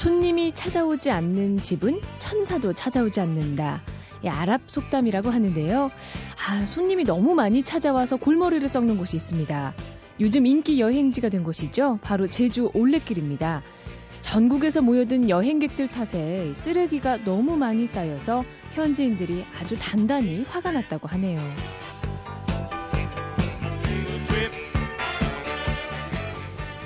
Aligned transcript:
손님이 0.00 0.52
찾아오지 0.54 1.10
않는 1.10 1.58
집은 1.58 2.00
천사도 2.18 2.72
찾아오지 2.72 3.20
않는다. 3.20 3.82
이 4.24 4.28
아랍 4.28 4.62
속담이라고 4.66 5.28
하는데요. 5.28 5.90
아, 6.48 6.64
손님이 6.64 7.04
너무 7.04 7.34
많이 7.34 7.62
찾아와서 7.62 8.16
골머리를 8.16 8.66
썩는 8.66 8.96
곳이 8.96 9.18
있습니다. 9.18 9.74
요즘 10.20 10.46
인기 10.46 10.80
여행지가 10.80 11.28
된 11.28 11.44
곳이죠. 11.44 11.98
바로 12.00 12.28
제주 12.28 12.70
올레길입니다. 12.72 13.62
전국에서 14.22 14.80
모여든 14.80 15.28
여행객들 15.28 15.88
탓에 15.88 16.54
쓰레기가 16.54 17.22
너무 17.22 17.58
많이 17.58 17.86
쌓여서 17.86 18.46
현지인들이 18.70 19.44
아주 19.60 19.78
단단히 19.78 20.44
화가 20.48 20.72
났다고 20.72 21.08
하네요. 21.08 21.38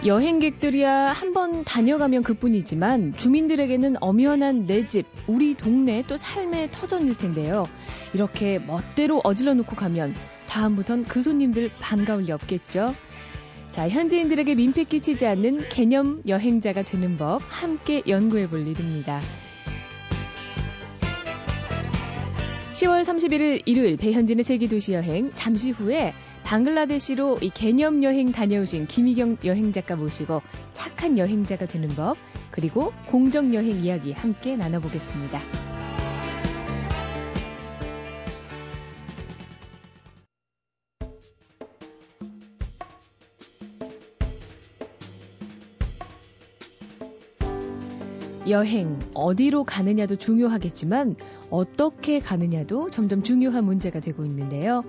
여행객들이야 0.04 1.12
한 1.12 1.32
번 1.32 1.64
다녀가면 1.64 2.22
그뿐이지만 2.22 3.16
주민들에게는 3.16 3.96
엄연한 4.00 4.66
내 4.66 4.86
집, 4.86 5.06
우리 5.26 5.54
동네 5.54 6.04
또 6.06 6.16
삶의 6.16 6.70
터전일 6.70 7.16
텐데요. 7.16 7.66
이렇게 8.12 8.59
멋대로 8.60 9.20
어질러 9.24 9.54
놓고 9.54 9.74
가면 9.74 10.14
다음부턴 10.46 11.04
그 11.04 11.22
손님들 11.22 11.70
반가울 11.80 12.24
리 12.24 12.32
없겠죠. 12.32 12.95
자, 13.72 13.88
현지인들에게 13.88 14.54
민폐 14.54 14.84
끼치지 14.84 15.26
않는 15.26 15.68
개념 15.70 16.23
여행자가 16.28 16.82
되는 16.82 17.16
법 17.16 17.42
함께 17.48 18.02
연구해 18.06 18.48
볼 18.48 18.60
일입니다. 18.66 19.20
10월 22.74 23.02
31일 23.02 23.62
일요일 23.66 23.96
배현진의 23.96 24.42
세계도시 24.42 24.95
여행 24.95 25.30
잠시 25.32 25.70
후에 25.70 26.12
방글라데시로 26.42 27.38
이 27.41 27.51
개념 27.51 28.02
여행 28.02 28.32
다녀오신 28.32 28.88
김희경 28.88 29.37
여행 29.45 29.73
작가 29.73 29.95
모시고 29.95 30.43
착한 30.73 31.16
여행자가 31.16 31.66
되는 31.66 31.87
법 31.90 32.16
그리고 32.51 32.93
공정 33.07 33.54
여행 33.54 33.85
이야기 33.85 34.10
함께 34.10 34.57
나눠보겠습니다. 34.57 35.40
여행, 48.46 48.98
어디로 49.15 49.65
가느냐도 49.65 50.16
중요하겠지만 50.16 51.16
어떻게 51.55 52.19
가느냐도 52.19 52.91
점점 52.91 53.23
중요한 53.23 53.65
문제가 53.65 54.01
되고 54.01 54.24
있는데요. 54.24 54.83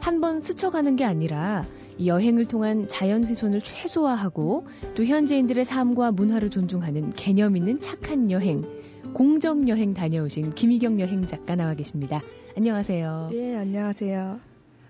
한 0.00 0.20
번 0.20 0.40
스쳐가는 0.40 0.96
게 0.96 1.04
아니라 1.04 1.66
여행을 2.04 2.46
통한 2.46 2.88
자연 2.88 3.24
훼손을 3.24 3.60
최소화하고 3.60 4.66
또 4.94 5.04
현지인들의 5.04 5.64
삶과 5.64 6.12
문화를 6.12 6.48
존중하는 6.48 7.10
개념 7.10 7.56
있는 7.56 7.80
착한 7.80 8.30
여행, 8.30 8.64
공정 9.12 9.68
여행 9.68 9.92
다녀오신 9.94 10.54
김희경 10.54 11.00
여행 11.00 11.26
작가 11.26 11.54
나와 11.54 11.74
계십니다. 11.74 12.22
안녕하세요. 12.56 13.30
예, 13.32 13.56
안녕하세요. 13.56 14.40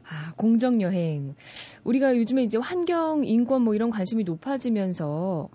아, 0.08 0.32
공정 0.36 0.80
여행. 0.80 1.34
우리가 1.82 2.16
요즘에 2.16 2.44
이제 2.44 2.58
환경, 2.58 3.24
인권 3.24 3.62
뭐 3.62 3.74
이런 3.74 3.90
관심이 3.90 4.22
높아지면서 4.24 5.48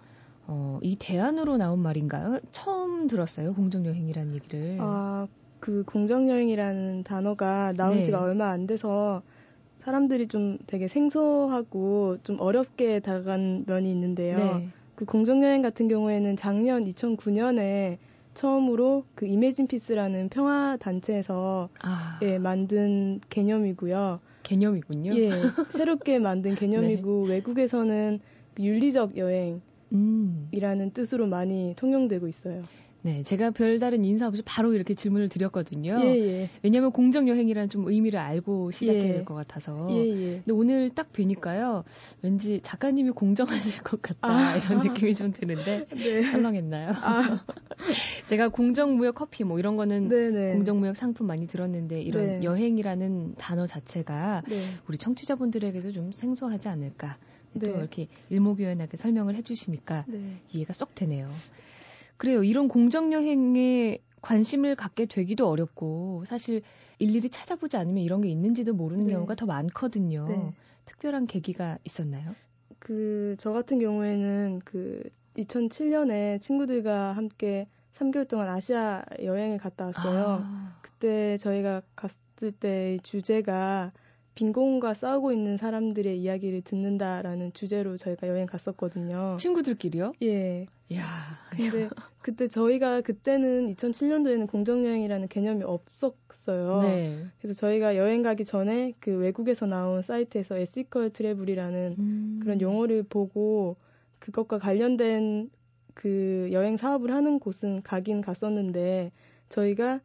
어, 0.48 0.80
이 0.82 0.96
대안으로 0.98 1.56
나온 1.58 1.80
말인가요? 1.80 2.40
처음 2.52 3.08
들었어요. 3.08 3.54
공정 3.54 3.86
여행이라는 3.86 4.36
얘기를. 4.36 4.78
아, 4.82 5.28
그 5.62 5.84
공정 5.86 6.28
여행이라는 6.28 7.04
단어가 7.04 7.72
나온 7.78 7.98
네. 7.98 8.04
지가 8.04 8.20
얼마 8.20 8.50
안 8.50 8.68
돼서 8.68 9.22
사람들이 9.78 10.28
좀 10.28 10.58
되게 10.68 10.88
생소하고 10.88 12.18
좀 12.24 12.40
어렵게 12.40 13.00
다가간 13.00 13.66
면이 13.68 13.90
있는데요. 13.92 14.38
네. 14.38 14.68
그 14.96 15.06
공정 15.06 15.44
여행 15.44 15.62
같은 15.62 15.88
경우에는 15.88 16.36
작년 16.36 16.86
2009년에 16.86 17.98
처음으로 18.34 19.06
그 19.14 19.26
이매진 19.28 19.68
피스라는 19.68 20.30
평화 20.30 20.78
단체에서 20.80 21.70
아. 21.82 22.20
예, 22.24 22.40
만든 22.40 23.20
개념이고요. 23.30 24.20
개념이군요. 24.44 25.16
예, 25.16 25.30
새롭게 25.72 26.18
만든 26.18 26.56
개념이고 26.56 27.26
네. 27.30 27.36
외국에서는 27.36 28.20
윤리적 28.60 29.16
여행이라는 29.18 29.62
음. 29.94 30.92
뜻으로 30.94 31.28
많이 31.28 31.76
통용되고 31.78 32.28
있어요. 32.28 32.62
네, 33.04 33.24
제가 33.24 33.52
별다른 33.52 34.06
인사 34.06 34.28
없이 34.28 34.44
바로 34.46 34.74
이렇게 34.74 34.94
질문을 34.94 35.28
드렸거든요. 35.30 36.00
예, 36.04 36.42
예. 36.42 36.50
왜냐하면 36.62 36.92
공정 36.92 37.28
여행이라는 37.28 37.70
좀 37.70 37.88
의미를 37.88 38.20
알고 38.20 38.72
시작해야 38.72 39.06
예. 39.06 39.14
될것 39.14 39.36
같아서. 39.36 39.88
예, 39.92 40.08
예. 40.08 40.36
근데 40.36 40.52
오늘 40.52 40.90
딱 40.92 41.12
뵈니까요, 41.12 41.84
왠지 42.22 42.60
작가님이 42.62 43.12
공정하실 43.12 43.82
것 43.84 44.02
같다 44.02 44.28
아, 44.30 44.56
이런 44.56 44.80
느낌이 44.88 45.14
좀 45.16 45.34
드는데 45.34 45.86
네. 45.90 46.22
설렁했나요? 46.32 46.92
아. 47.02 47.44
제가 48.28 48.50
공정무역 48.50 49.16
커피 49.16 49.44
뭐 49.44 49.58
이런 49.58 49.78
거는 49.78 50.08
네네. 50.08 50.30
네. 50.30 50.54
공정무역 50.54 50.96
상품 50.96 51.26
많이 51.28 51.48
들었는데 51.48 52.02
이런 52.02 52.36
네. 52.36 52.44
여행이라는 52.44 53.36
단어 53.36 53.66
자체가 53.66 54.44
네. 54.48 54.56
우리 54.88 54.98
청취자분들에게도 54.98 55.92
좀 55.92 56.12
생소하지 56.12 56.68
않을까. 56.68 57.18
또 57.60 57.68
네. 57.68 57.72
이렇게 57.72 58.08
일목요연하게 58.30 58.96
설명을 58.96 59.36
해주시니까 59.36 60.06
네. 60.08 60.20
이해가 60.54 60.74
쏙 60.74 60.96
되네요. 60.96 61.30
그래요. 62.22 62.44
이런 62.44 62.68
공정 62.68 63.12
여행에 63.14 63.98
관심을 64.22 64.76
갖게 64.76 65.08
되기도 65.08 65.50
어렵고 65.50 66.24
사실 66.26 66.62
일일이 67.00 67.30
찾아보지 67.30 67.78
않으면 67.78 68.04
이런 68.04 68.22
게 68.22 68.30
있는지도 68.30 68.76
모르는 68.76 69.08
네. 69.08 69.14
경우가 69.14 69.34
더 69.34 69.48
많거든요. 69.48 70.28
네. 70.28 70.54
특별한 70.86 71.26
계기가 71.26 71.80
있었나요? 71.84 72.36
그 72.78 73.36
저 73.40 73.52
같은 73.52 73.80
경우에는 73.80 74.62
그 74.64 75.02
2007년에 75.36 76.40
친구들과 76.40 77.14
함께 77.14 77.68
3개월 77.98 78.28
동안 78.28 78.50
아시아 78.50 79.04
여행을 79.24 79.58
갔다 79.58 79.86
왔어요. 79.88 80.44
아. 80.44 80.78
그때 80.84 81.40
저희가 81.40 81.82
갔을 81.96 82.52
때 82.52 83.00
주제가 83.02 83.94
빈곤과 84.36 84.94
싸우고 84.94 85.34
있는 85.34 85.58
사람들의 85.58 86.20
이야기를 86.20 86.62
듣는다라는 86.62 87.52
주제로 87.54 87.98
저희가 87.98 88.28
여행 88.28 88.46
갔었거든요. 88.46 89.36
친구들끼리요? 89.38 90.14
예. 90.22 90.68
야. 90.94 91.04
근데 91.52 91.90
그때 92.22 92.48
저희가 92.48 93.02
그때는 93.02 93.70
2007년도에는 93.72 94.48
공정 94.48 94.86
여행이라는 94.86 95.28
개념이 95.28 95.64
없었어요. 95.64 96.82
네. 96.82 97.26
그래서 97.42 97.54
저희가 97.60 97.98
여행 97.98 98.22
가기 98.22 98.46
전에 98.46 98.94
그 99.00 99.12
외국에서 99.12 99.66
나온 99.66 100.02
사이트에서 100.02 100.58
에시컬 100.58 101.10
트래블이라는 101.12 101.96
음. 102.00 102.40
그런 102.42 102.62
용어를 102.62 103.04
보고 103.04 103.76
그것과 104.20 104.60
관련된 104.60 105.50
그 105.94 106.48
여행 106.52 106.78
사업을 106.78 107.12
하는 107.12 107.40
곳은 107.40 107.82
가긴 107.84 108.22
갔었는데 108.22 109.12
저희가 109.50 110.00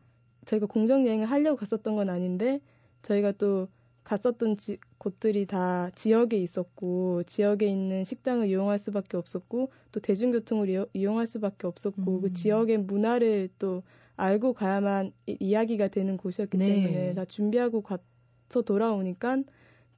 저희가 0.46 0.66
공정 0.66 1.06
여행을 1.06 1.26
하려고 1.26 1.56
갔었던 1.58 1.94
건 1.94 2.08
아닌데 2.08 2.60
저희가 3.02 3.32
또 3.32 3.68
갔었던 4.06 4.56
지, 4.56 4.78
곳들이 4.98 5.46
다 5.46 5.90
지역에 5.96 6.36
있었고 6.38 7.24
지역에 7.24 7.66
있는 7.66 8.04
식당을 8.04 8.46
이용할 8.46 8.78
수밖에 8.78 9.16
없었고 9.16 9.72
또 9.90 9.98
대중교통을 9.98 10.86
이용, 10.92 11.18
할 11.18 11.26
수밖에 11.26 11.66
없었고 11.66 12.04
그 12.04 12.12
음. 12.12 12.20
그 12.20 12.32
지역의 12.32 12.78
문화를 12.78 13.48
또 13.58 13.82
알고 14.16 14.52
가야만 14.52 15.12
이, 15.26 15.36
이야기가 15.40 15.88
되는 15.88 16.16
곳이었기 16.16 16.56
네. 16.56 16.66
때문에 16.66 17.14
다 17.14 17.24
준비하고 17.24 17.82
가서 17.82 18.62
돌아오니까 18.64 19.42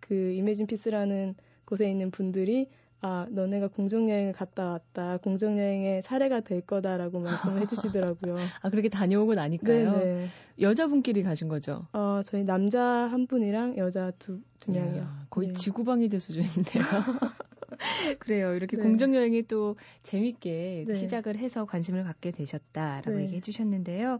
그 0.00 0.32
이매진 0.32 0.66
피스라는 0.66 1.34
곳에 1.66 1.90
있는 1.90 2.10
분들이 2.10 2.70
아, 3.00 3.26
너네가 3.30 3.68
공정여행을 3.68 4.32
갔다 4.32 4.72
왔다. 4.72 5.18
공정여행의 5.18 6.02
사례가 6.02 6.40
될 6.40 6.60
거다라고 6.60 7.20
말씀을 7.20 7.62
해주시더라고요. 7.62 8.34
아, 8.62 8.70
그렇게 8.70 8.88
다녀오고 8.88 9.34
나니까요. 9.34 9.92
네네. 9.92 10.26
여자분끼리 10.60 11.22
가신 11.22 11.48
거죠? 11.48 11.86
어, 11.92 12.22
저희 12.24 12.42
남자 12.42 12.82
한 12.82 13.26
분이랑 13.26 13.76
여자 13.76 14.10
두, 14.18 14.40
두 14.58 14.72
명이요. 14.72 15.08
거의 15.30 15.48
네. 15.48 15.54
지구방위대 15.54 16.18
수준인데요. 16.18 16.84
그래요. 18.18 18.54
이렇게 18.54 18.76
네. 18.76 18.82
공정여행이 18.82 19.44
또 19.44 19.76
재밌게 20.02 20.86
네. 20.88 20.94
시작을 20.94 21.36
해서 21.36 21.64
관심을 21.66 22.02
갖게 22.02 22.32
되셨다라고 22.32 23.12
네. 23.18 23.24
얘기해 23.24 23.40
주셨는데요. 23.40 24.18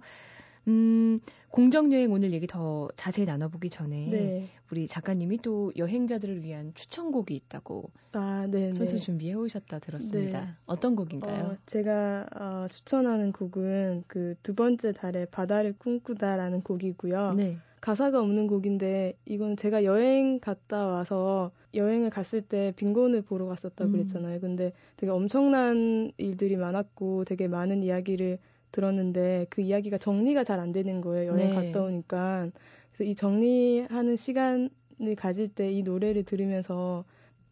음, 0.69 1.21
공정여행 1.51 2.13
오늘 2.13 2.33
얘기 2.33 2.47
더 2.47 2.89
자세히 2.95 3.25
나눠보기 3.27 3.71
전에 3.71 4.09
네. 4.11 4.49
우리 4.71 4.87
작가님이 4.87 5.39
또 5.39 5.73
여행자들을 5.77 6.43
위한 6.43 6.73
추천곡이 6.75 7.35
있다고 7.35 7.91
아, 8.13 8.47
네, 8.51 8.71
소수 8.73 8.97
네. 8.97 8.99
준비해 9.03 9.35
오셨다 9.35 9.79
들었습니다. 9.79 10.41
네. 10.43 10.49
어떤 10.67 10.95
곡인가요? 10.95 11.45
어, 11.45 11.57
제가 11.67 12.27
어, 12.35 12.67
추천하는 12.69 13.33
곡은 13.33 14.05
그 14.07 14.29
두 14.43 14.55
번째 14.55 14.93
달에 14.93 15.27
바다를 15.27 15.75
꿈꾸다라는 15.79 16.63
곡이고요. 16.63 17.35
네. 17.35 17.57
가사가 17.81 18.21
없는 18.21 18.47
곡인데 18.47 19.15
이건 19.25 19.57
제가 19.57 19.85
여행 19.85 20.41
갔다 20.41 20.87
와서 20.87 21.53
여행을 21.75 22.11
갔을 22.11 22.43
때 22.43 22.73
빈곤을 22.77 23.23
보러 23.23 23.47
갔었다고 23.47 23.91
음. 23.91 23.93
그랬잖아요. 23.93 24.41
근데 24.41 24.73
되게 24.97 25.13
엄청난 25.13 26.11
일들이 26.17 26.57
많았고 26.57 27.25
되게 27.25 27.47
많은 27.47 27.83
이야기를 27.83 28.39
들었는데 28.73 29.47
그 29.51 29.61
이야기가 29.61 29.99
정리가 29.99 30.45
잘 30.45 30.61
안 30.61 30.73
되는 30.73 31.01
거예요. 31.01 31.33
여행 31.33 31.51
네. 31.51 31.55
갔다 31.55 31.83
오니까. 31.85 32.51
그래서 32.91 33.05
이 33.05 33.15
정리하는 33.15 34.17
시간을 34.17 34.71
가질 35.17 35.49
때 35.49 35.73
이 35.73 35.83
노래를 35.83 36.25
들으면서 36.25 37.05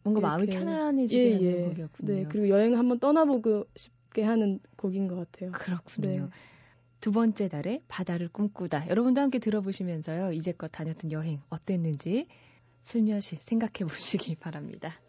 뭔가 0.03 0.21
마음이 0.21 0.47
편안해지게 0.47 1.41
예, 1.41 1.41
예. 1.41 1.61
곡이었군요. 1.63 2.13
네, 2.13 2.25
그리고 2.29 2.49
여행을 2.49 2.77
한번 2.77 2.99
떠나보고 2.99 3.65
싶 3.75 3.97
새롭게 4.17 4.23
하는 4.23 4.59
곡인 4.75 5.07
것 5.07 5.15
같아요. 5.15 5.51
그렇군요. 5.51 6.23
네. 6.23 6.29
두 6.99 7.11
번째 7.11 7.47
달에 7.47 7.81
바다를 7.87 8.27
꿈꾸다. 8.27 8.89
여러분도 8.89 9.21
함께 9.21 9.37
들어보시면서요. 9.37 10.31
이제껏 10.33 10.71
다녔던 10.71 11.11
여행 11.11 11.37
어땠는지 11.49 12.27
슬며시 12.81 13.35
생각해 13.35 13.87
보시기 13.87 14.35
바랍니다. 14.41 14.99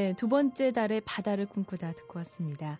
네, 0.00 0.14
두 0.16 0.28
번째 0.28 0.72
달에 0.72 1.00
바다를 1.00 1.44
꿈꾸다 1.44 1.92
듣고 1.92 2.20
왔습니다. 2.20 2.78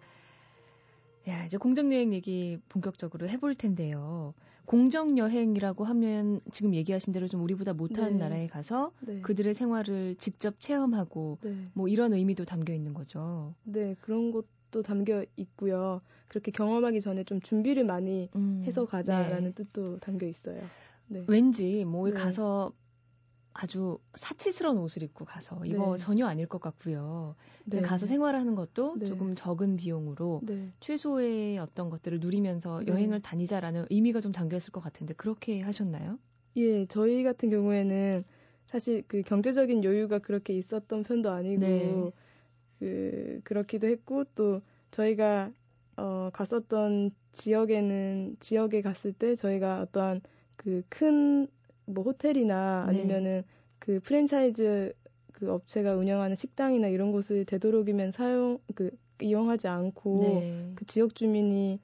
야, 1.29 1.45
이제 1.45 1.59
공정여행 1.59 2.15
얘기 2.15 2.59
본격적으로 2.71 3.29
해볼 3.29 3.57
텐데요. 3.57 4.33
공정여행이라고 4.65 5.85
하면 5.85 6.41
지금 6.51 6.75
얘기하신 6.75 7.13
대로 7.13 7.29
좀 7.29 7.43
우리보다 7.43 7.75
못한 7.75 8.13
네. 8.13 8.19
나라에 8.21 8.47
가서 8.47 8.93
네. 9.01 9.21
그들의 9.21 9.53
생활을 9.53 10.15
직접 10.15 10.59
체험하고 10.61 11.37
네. 11.43 11.69
뭐 11.75 11.89
이런 11.89 12.15
의미도 12.15 12.47
담겨 12.47 12.73
있는 12.73 12.95
거죠. 12.95 13.55
네, 13.65 13.95
그런 14.01 14.33
것도 14.33 14.81
담겨 14.83 15.23
있고요. 15.37 16.01
그렇게 16.29 16.51
경험하기 16.51 17.03
전에 17.03 17.25
좀 17.25 17.43
준비를 17.43 17.85
많이 17.85 18.31
음, 18.35 18.63
해서 18.65 18.87
가자라는 18.87 19.53
네. 19.53 19.53
뜻도 19.53 19.99
담겨 19.99 20.27
있어요. 20.27 20.63
네. 21.09 21.23
왠지 21.29 21.85
뭐 21.85 22.09
네. 22.09 22.15
가서 22.15 22.73
아주 23.53 23.99
사치스러운 24.15 24.79
옷을 24.79 25.03
입고 25.03 25.25
가서 25.25 25.65
이거 25.65 25.97
네. 25.97 25.99
전혀 25.99 26.27
아닐 26.27 26.47
것 26.47 26.61
같고요. 26.61 27.35
네. 27.65 27.81
가서 27.81 28.07
생활하는 28.07 28.55
것도 28.55 28.97
네. 28.99 29.05
조금 29.05 29.35
적은 29.35 29.77
비용으로 29.77 30.41
네. 30.45 30.71
최소의 30.81 31.59
어떤 31.59 31.91
것들을 31.91 32.21
누리면서 32.21 32.81
네. 32.81 32.93
여행을 32.93 33.21
다니자라는 33.21 33.87
의미가 33.91 34.21
좀 34.21 34.33
담겨 34.33 34.57
있을 34.57 34.73
것 34.73 34.81
같은데 34.81 35.15
그렇게 35.15 35.61
하셨나요? 35.61 36.19
예, 36.57 36.87
저희 36.87 37.23
같은 37.23 37.51
경우에는 37.51 38.25
사실 38.67 39.03
그 39.09 39.23
경제적인 39.23 39.83
여유가 39.83 40.21
그렇게 40.21 40.55
있었던 40.55 41.03
편도 41.03 41.31
아니고 41.31 41.61
네. 41.61 42.13
그 42.79 43.41
그렇기도 43.45 43.89
했고 43.89 44.25
또 44.35 44.63
저희가 44.91 45.53
어 45.97 46.31
갔었던 46.33 47.11
지역에는 47.33 48.37
지역에 48.41 48.81
갔을 48.81 49.13
때 49.13 49.35
저희가 49.35 49.83
어떠한 49.83 50.23
그 50.57 50.83
큰 50.89 51.49
뭐 51.91 52.05
호텔이나 52.05 52.87
네. 52.87 52.99
아니면은 52.99 53.43
네. 53.43 53.45
그 53.79 54.01
프랜차이즈 54.01 54.93
그 55.33 55.51
업체가 55.53 55.95
운영하는 55.95 56.37
식당이나 56.37 56.89
이런 56.89 57.13
곳을 57.13 57.45
되도록이면 57.45 58.13
사용 58.13 58.59
그 58.75 58.91
이용하지 59.21 59.69
않고 59.69 60.21
네. 60.21 60.73
그 60.75 60.87
지역 60.87 61.15
주민이 61.15 61.81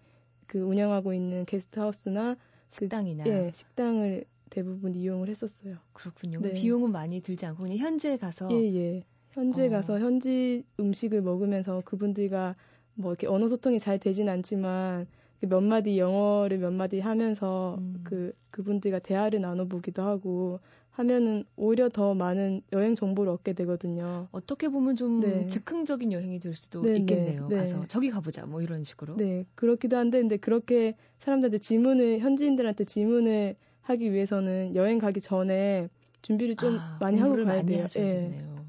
그 0.46 0.60
운영하고 0.60 1.12
있는 1.12 1.44
게스트하우스나 1.44 2.34
그 2.34 2.40
식당이나 2.68 3.24
그, 3.24 3.30
예, 3.30 3.50
식당을 3.52 4.24
대부분 4.50 4.94
이용을 4.94 5.28
했었어요. 5.28 5.76
그렇군요. 5.92 6.40
네. 6.40 6.52
비용은 6.52 6.92
많이 6.92 7.20
들지 7.20 7.46
않고 7.46 7.62
그냥 7.62 7.78
현지에 7.78 8.16
가서 8.16 8.48
예, 8.52 8.56
예. 8.74 9.02
현지에 9.32 9.66
어. 9.66 9.70
가서 9.70 9.98
현지 9.98 10.64
음식을 10.80 11.20
먹으면서 11.22 11.82
그분들과 11.84 12.56
뭐 12.94 13.12
이렇게 13.12 13.26
언어 13.26 13.48
소통이 13.48 13.78
잘 13.78 13.98
되진 13.98 14.28
않지만 14.28 15.06
그 15.06 15.16
몇 15.40 15.60
마디 15.60 15.98
영어를 15.98 16.58
몇 16.58 16.72
마디 16.72 17.00
하면서 17.00 17.76
음. 17.78 18.00
그 18.04 18.32
그분들과 18.50 18.98
대화를 19.00 19.40
나눠보기도 19.40 20.02
하고 20.02 20.60
하면은 20.90 21.44
오히려 21.56 21.90
더 21.90 22.14
많은 22.14 22.62
여행 22.72 22.94
정보를 22.94 23.30
얻게 23.30 23.52
되거든요. 23.52 24.28
어떻게 24.32 24.68
보면 24.70 24.96
좀 24.96 25.20
네. 25.20 25.46
즉흥적인 25.46 26.10
여행이 26.12 26.40
될 26.40 26.54
수도 26.54 26.82
네, 26.82 26.94
네 26.94 26.98
있겠네요. 27.00 27.48
네, 27.48 27.56
가서 27.56 27.84
저기 27.86 28.10
가보자 28.10 28.46
뭐 28.46 28.62
이런 28.62 28.82
식으로. 28.82 29.16
네 29.16 29.44
그렇기도 29.54 29.98
한데 29.98 30.20
근데 30.20 30.38
그렇게 30.38 30.96
사람들한테 31.20 31.58
질문을 31.58 32.20
현지인들한테 32.20 32.84
질문을 32.84 33.56
하기 33.82 34.12
위해서는 34.12 34.74
여행 34.74 34.98
가기 34.98 35.20
전에 35.20 35.88
준비를 36.22 36.56
좀 36.56 36.78
아, 36.78 36.96
많이 36.98 37.18
하고 37.20 37.34
가야 37.36 37.44
많이 37.44 37.66
돼요. 37.68 37.82
하셔야겠네요. 37.84 38.42
네. 38.54 38.62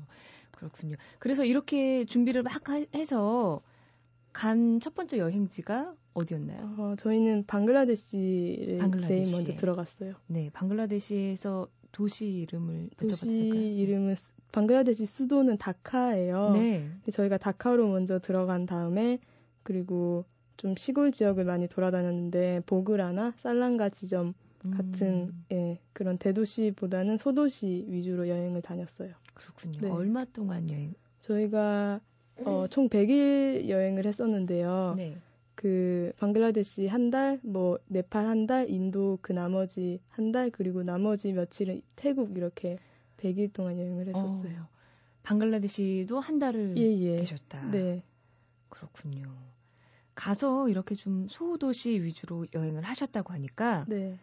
그렇군요. 0.51 0.95
그래서 1.19 1.45
이렇게 1.45 2.03
준비를 2.05 2.43
막 2.43 2.51
해서 2.93 3.61
간 4.37 4.79
첫 4.79 4.93
번째 4.93 5.17
여행지가 5.17 5.95
어디였나요? 6.13 6.75
어, 6.77 6.95
저희는 6.97 7.45
방글라데시를 7.47 8.77
방글라데시. 8.77 9.07
제일 9.07 9.31
먼저 9.31 9.55
들어갔어요. 9.59 10.13
네, 10.27 10.49
방글라데시에서 10.53 11.67
도시 11.91 12.27
이름을 12.41 12.89
도시 12.97 13.47
이름은 13.47 14.15
수, 14.15 14.33
방글라데시 14.51 15.05
수도는 15.07 15.57
다카예요. 15.57 16.51
네. 16.51 16.87
저희가 17.11 17.37
다카로 17.37 17.87
먼저 17.87 18.19
들어간 18.19 18.65
다음에 18.67 19.19
그리고 19.63 20.25
좀 20.57 20.75
시골 20.75 21.11
지역을 21.11 21.43
많이 21.43 21.67
돌아다녔는데 21.67 22.61
보그라나 22.67 23.33
살랑가 23.39 23.89
지점 23.89 24.33
같은 24.71 25.31
음. 25.31 25.45
예, 25.51 25.79
그런 25.93 26.17
대도시보다는 26.17 27.17
소도시 27.17 27.85
위주로 27.87 28.27
여행을 28.27 28.61
다녔어요. 28.61 29.13
그렇군요. 29.33 29.79
네. 29.81 29.89
얼마 29.89 30.25
동안 30.25 30.69
여행? 30.69 30.93
저희가 31.21 32.01
어, 32.45 32.67
총 32.69 32.89
100일 32.89 33.69
여행을 33.69 34.05
했었는데요. 34.05 34.93
네. 34.97 35.15
그 35.55 36.11
방글라데시 36.17 36.87
한 36.87 37.09
달, 37.09 37.39
뭐 37.41 37.79
네팔 37.87 38.27
한 38.27 38.45
달, 38.45 38.69
인도 38.69 39.17
그 39.21 39.31
나머지 39.31 39.99
한 40.09 40.31
달, 40.31 40.51
그리고 40.51 40.83
나머지 40.83 41.33
며칠은 41.33 41.81
태국 41.95 42.37
이렇게 42.37 42.77
100일 43.17 43.51
동안 43.53 43.79
여행을 43.79 44.07
했었어요. 44.07 44.61
어, 44.61 44.69
방글라데시도 45.23 46.19
한 46.19 46.37
달을 46.37 46.77
예, 46.77 46.83
예. 46.83 47.15
계셨다. 47.17 47.71
네. 47.71 48.03
그렇군요. 48.69 49.33
가서 50.13 50.69
이렇게 50.69 50.95
좀 50.95 51.27
소도시 51.27 52.01
위주로 52.01 52.45
여행을 52.53 52.83
하셨다고 52.83 53.33
하니까 53.33 53.85
네. 53.87 54.17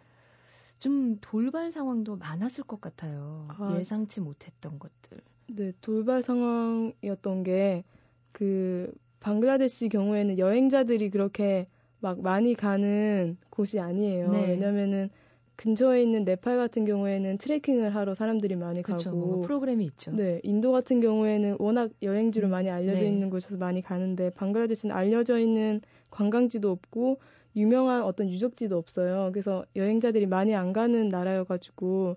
좀 0.78 1.18
돌발 1.20 1.72
상황도 1.72 2.16
많았을 2.16 2.64
것 2.64 2.80
같아요. 2.80 3.48
아, 3.50 3.76
예상치 3.78 4.20
못했던 4.20 4.78
것들. 4.78 5.20
네, 5.48 5.72
돌발 5.80 6.22
상황이었던 6.22 7.42
게 7.42 7.84
그 8.34 8.92
방글라데시 9.20 9.88
경우에는 9.88 10.38
여행자들이 10.38 11.08
그렇게 11.08 11.66
막 12.00 12.20
많이 12.20 12.54
가는 12.54 13.38
곳이 13.48 13.80
아니에요. 13.80 14.30
네. 14.32 14.50
왜냐면은 14.50 15.08
근처에 15.56 16.02
있는 16.02 16.24
네팔 16.24 16.56
같은 16.56 16.84
경우에는 16.84 17.38
트레킹을 17.38 17.94
하러 17.94 18.12
사람들이 18.12 18.56
많이 18.56 18.82
그쵸, 18.82 19.10
가고 19.10 19.16
뭐 19.16 19.40
프로그램이 19.42 19.84
있죠. 19.86 20.10
네, 20.10 20.40
인도 20.42 20.72
같은 20.72 21.00
경우에는 21.00 21.56
워낙 21.60 21.92
여행지로 22.02 22.48
음, 22.48 22.50
많이 22.50 22.68
알려져 22.68 23.04
네. 23.04 23.08
있는 23.08 23.30
곳에서 23.30 23.56
많이 23.56 23.80
가는데 23.80 24.30
방글라데시는 24.30 24.94
알려져 24.94 25.38
있는 25.38 25.80
관광지도 26.10 26.70
없고 26.70 27.20
유명한 27.56 28.02
어떤 28.02 28.28
유적지도 28.28 28.76
없어요. 28.76 29.30
그래서 29.32 29.64
여행자들이 29.76 30.26
많이 30.26 30.56
안 30.56 30.72
가는 30.72 31.08
나라여가지고 31.08 32.16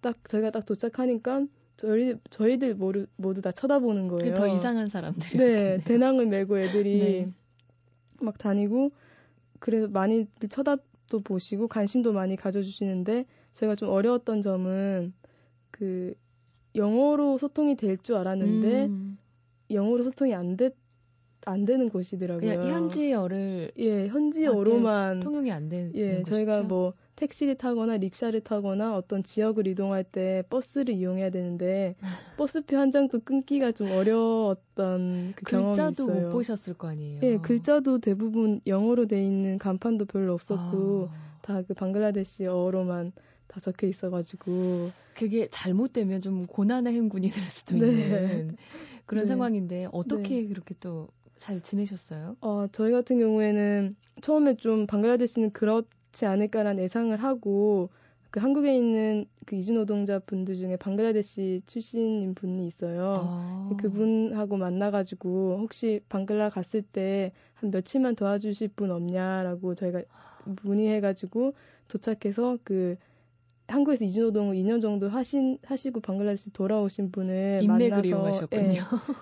딱 0.00 0.16
저희가 0.26 0.50
딱 0.50 0.64
도착하니까 0.64 1.44
저희 1.78 2.16
저희들 2.28 2.74
모두 2.74 3.06
모두 3.16 3.40
다 3.40 3.50
쳐다보는 3.52 4.08
거예요. 4.08 4.34
더 4.34 4.46
이상한 4.48 4.88
사람들이. 4.88 5.38
네, 5.38 5.78
배낭을 5.84 6.26
메고 6.26 6.58
애들이 6.58 6.98
네. 7.26 7.32
막 8.20 8.36
다니고 8.36 8.90
그래서 9.60 9.88
많이들 9.88 10.48
쳐다도 10.48 11.20
보시고 11.24 11.68
관심도 11.68 12.12
많이 12.12 12.36
가져주시는데 12.36 13.24
제가 13.52 13.74
좀 13.76 13.88
어려웠던 13.90 14.42
점은 14.42 15.14
그 15.70 16.14
영어로 16.74 17.38
소통이 17.38 17.76
될 17.76 17.96
줄 17.98 18.16
알았는데 18.16 18.86
음. 18.86 19.18
영어로 19.70 20.04
소통이 20.04 20.34
안 20.34 20.56
됐. 20.56 20.74
안 21.46 21.64
되는 21.64 21.88
곳이더라고요. 21.88 22.40
그냥 22.40 22.62
현지어를 22.66 23.72
예 23.78 24.08
현지어로만 24.08 25.20
통용이 25.20 25.50
안 25.50 25.68
되는 25.68 25.94
예 25.94 26.22
저희가 26.22 26.62
뭐 26.62 26.94
택시를 27.16 27.56
타거나 27.56 27.96
릭샤를 27.96 28.40
타거나 28.40 28.96
어떤 28.96 29.22
지역을 29.22 29.66
이동할 29.66 30.04
때 30.04 30.42
버스를 30.50 30.94
이용해야 30.94 31.30
되는데 31.30 31.96
버스표 32.38 32.76
한 32.76 32.90
장도 32.90 33.20
끊기가 33.20 33.72
좀 33.72 33.90
어려웠던 33.90 35.32
그 35.36 35.44
경험이 35.44 35.72
있어요. 35.72 35.86
글자도 35.88 36.06
못 36.08 36.28
보셨을 36.30 36.74
거 36.74 36.88
아니에요. 36.88 37.20
예, 37.22 37.38
글자도 37.38 37.98
대부분 37.98 38.60
영어로 38.66 39.06
돼 39.06 39.22
있는 39.22 39.58
간판도 39.58 40.04
별로 40.06 40.34
없었고 40.34 41.10
아. 41.10 41.28
다그 41.42 41.74
방글라데시어로만 41.74 43.12
다 43.48 43.60
적혀 43.60 43.86
있어가지고 43.86 44.92
그게 45.14 45.48
잘못되면 45.50 46.20
좀 46.20 46.46
고난의 46.46 46.94
행군이 46.94 47.30
될 47.30 47.50
수도 47.50 47.76
네. 47.76 47.86
있는 47.86 48.56
그런 49.06 49.24
네. 49.24 49.28
상황인데 49.28 49.88
어떻게 49.90 50.42
네. 50.42 50.46
그렇게 50.46 50.74
또 50.78 51.08
잘 51.38 51.60
지내셨어요? 51.60 52.36
어, 52.40 52.66
저희 52.72 52.92
같은 52.92 53.18
경우에는 53.18 53.96
처음에 54.20 54.56
좀 54.56 54.86
방글라데시는 54.86 55.52
그렇 55.52 55.82
그렇지 56.10 56.26
않을까라는 56.26 56.82
예상을 56.82 57.14
하고 57.22 57.90
그 58.30 58.40
한국에 58.40 58.74
있는 58.76 59.26
그 59.46 59.56
이주 59.56 59.72
노동자 59.72 60.18
분들 60.18 60.56
중에 60.56 60.76
방글라데시 60.76 61.62
출신인 61.66 62.34
분이 62.34 62.66
있어요. 62.66 63.06
아. 63.08 63.70
그분하고 63.80 64.56
만나가지고 64.56 65.58
혹시 65.60 66.00
방글라 66.08 66.50
갔을 66.50 66.82
때 66.82 67.30
한 67.60 67.70
며칠만 67.70 68.14
도와주실 68.14 68.68
분 68.68 68.90
없냐라고 68.90 69.74
저희가 69.74 70.02
문의해가지고 70.62 71.54
도착해서 71.88 72.58
그 72.62 72.96
한국에서 73.68 74.04
이주노동을 74.06 74.56
2년 74.56 74.80
정도 74.80 75.08
하신 75.08 75.58
하시고 75.64 76.00
방글라데시 76.00 76.52
돌아오신 76.52 77.12
분을 77.12 77.62
만나서 77.66 78.08
이용하셨군요. 78.08 78.72
예, 78.72 78.80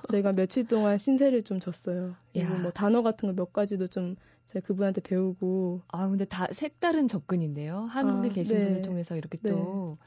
저희가 0.08 0.32
며칠 0.32 0.66
동안 0.66 0.98
신세를 0.98 1.42
좀 1.42 1.58
졌어요. 1.60 2.14
그리고 2.32 2.54
뭐 2.58 2.70
단어 2.70 3.02
같은 3.02 3.28
거 3.28 3.34
몇 3.34 3.52
가지도 3.52 3.86
좀 3.88 4.16
제가 4.46 4.64
그분한테 4.66 5.00
배우고. 5.00 5.82
아 5.88 6.08
근데 6.08 6.24
다 6.24 6.46
색다른 6.52 7.08
접근인데요. 7.08 7.80
한국에 7.90 8.28
아, 8.28 8.32
계신 8.32 8.58
네. 8.58 8.64
분을 8.66 8.82
통해서 8.82 9.16
이렇게 9.16 9.38
또 9.46 9.98
네. 10.00 10.06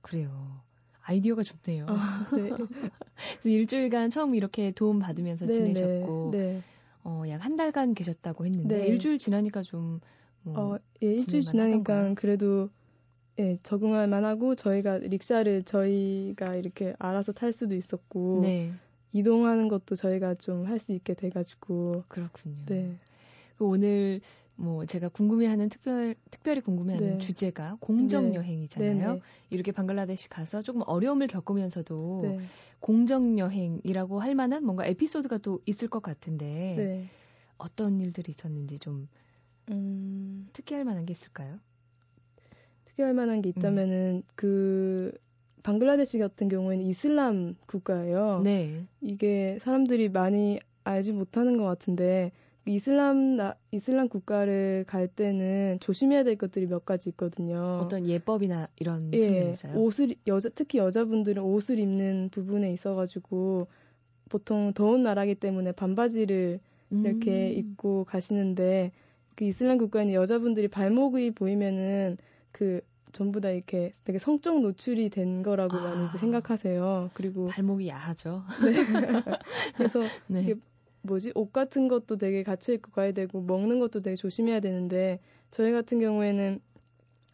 그래요. 0.00 0.60
아이디어가 1.02 1.42
좋네요. 1.42 1.86
아, 1.88 2.26
네. 2.34 2.50
일주일간 3.44 4.10
처음 4.10 4.34
이렇게 4.34 4.72
도움 4.72 4.98
받으면서 4.98 5.46
네, 5.46 5.52
지내셨고, 5.52 6.30
네, 6.32 6.62
어, 7.04 7.22
약 7.28 7.44
한 7.44 7.56
달간 7.56 7.94
계셨다고 7.94 8.44
했는데 8.46 8.78
네. 8.78 8.86
일주일 8.88 9.18
지나니까 9.18 9.62
좀 9.62 10.00
뭐, 10.42 10.74
어, 10.74 10.78
예, 11.02 11.12
일주일 11.12 11.44
지나니까 11.44 11.76
하던가요? 11.94 12.14
그래도 12.16 12.70
예, 13.38 13.58
적응할 13.62 14.08
만하고 14.08 14.54
저희가 14.54 14.98
릭샤를 14.98 15.64
저희가 15.64 16.54
이렇게 16.56 16.94
알아서 16.98 17.32
탈 17.32 17.52
수도 17.52 17.74
있었고 17.74 18.40
네. 18.42 18.72
이동하는 19.12 19.68
것도 19.68 19.94
저희가 19.94 20.34
좀 20.36 20.66
할 20.66 20.78
수 20.78 20.92
있게 20.92 21.14
돼가지고 21.14 22.04
그렇군요. 22.08 22.56
네. 22.66 22.96
그 23.58 23.64
오늘 23.66 24.20
뭐 24.56 24.86
제가 24.86 25.08
궁금해하는 25.10 25.68
특별 25.68 26.14
특별히 26.30 26.62
궁금해하는 26.62 27.12
네. 27.12 27.18
주제가 27.18 27.76
공정 27.80 28.30
네. 28.30 28.36
여행이잖아요. 28.38 29.14
네. 29.14 29.20
이렇게 29.50 29.70
방글라데시 29.72 30.28
가서 30.30 30.62
조금 30.62 30.82
어려움을 30.86 31.26
겪으면서도 31.26 32.20
네. 32.22 32.38
공정 32.80 33.38
여행이라고 33.38 34.20
할 34.20 34.34
만한 34.34 34.64
뭔가 34.64 34.86
에피소드가 34.86 35.38
또 35.38 35.60
있을 35.66 35.88
것 35.88 36.02
같은데 36.02 36.74
네. 36.76 37.04
어떤 37.58 38.00
일들이 38.00 38.30
있었는지 38.30 38.78
좀 38.78 39.08
음... 39.70 40.48
특이할 40.52 40.84
만한 40.84 41.04
게 41.06 41.12
있을까요? 41.12 41.58
특이할 42.96 43.14
만한 43.14 43.42
게 43.42 43.50
있다면은 43.50 44.22
음. 44.26 44.28
그 44.34 45.12
방글라데시 45.62 46.18
같은 46.18 46.48
경우에는 46.48 46.84
이슬람 46.84 47.54
국가예요. 47.66 48.40
네. 48.42 48.86
이게 49.00 49.58
사람들이 49.60 50.08
많이 50.08 50.58
알지 50.84 51.12
못하는 51.12 51.56
것 51.56 51.64
같은데 51.64 52.32
이슬람 52.66 53.36
나, 53.36 53.54
이슬람 53.70 54.08
국가를 54.08 54.84
갈 54.88 55.06
때는 55.06 55.78
조심해야 55.80 56.24
될 56.24 56.36
것들이 56.36 56.66
몇 56.66 56.84
가지 56.84 57.10
있거든요. 57.10 57.78
어떤 57.80 58.06
예법이나 58.06 58.68
이런 58.76 59.10
예, 59.12 59.20
측면에서요? 59.20 59.76
옷을 59.76 60.14
여자 60.26 60.48
특히 60.48 60.78
여자분들은 60.78 61.42
옷을 61.42 61.78
입는 61.78 62.30
부분에 62.32 62.72
있어가지고 62.72 63.68
보통 64.28 64.72
더운 64.72 65.04
나라기 65.04 65.36
때문에 65.36 65.72
반바지를 65.72 66.58
음. 66.92 67.06
이렇게 67.06 67.50
입고 67.50 68.04
가시는데 68.04 68.90
그 69.36 69.44
이슬람 69.44 69.78
국가에는 69.78 70.14
여자분들이 70.14 70.66
발목이 70.66 71.32
보이면은 71.32 72.16
그 72.56 72.80
전부 73.12 73.42
다 73.42 73.50
이렇게 73.50 73.92
되게 74.04 74.18
성적 74.18 74.62
노출이 74.62 75.10
된 75.10 75.42
거라고 75.42 75.76
아, 75.76 75.82
많이 75.82 76.18
생각하세요. 76.18 77.10
그리고 77.12 77.48
발목이 77.48 77.86
야하죠. 77.86 78.44
네. 78.64 78.72
그래서 79.76 80.00
네. 80.30 80.40
이게 80.40 80.54
뭐지 81.02 81.32
옷 81.34 81.52
같은 81.52 81.86
것도 81.86 82.16
되게 82.16 82.42
갖춰 82.42 82.72
입고 82.72 82.92
가야 82.92 83.12
되고 83.12 83.42
먹는 83.42 83.78
것도 83.78 84.00
되게 84.00 84.16
조심해야 84.16 84.60
되는데 84.60 85.20
저희 85.50 85.70
같은 85.70 86.00
경우에는 86.00 86.60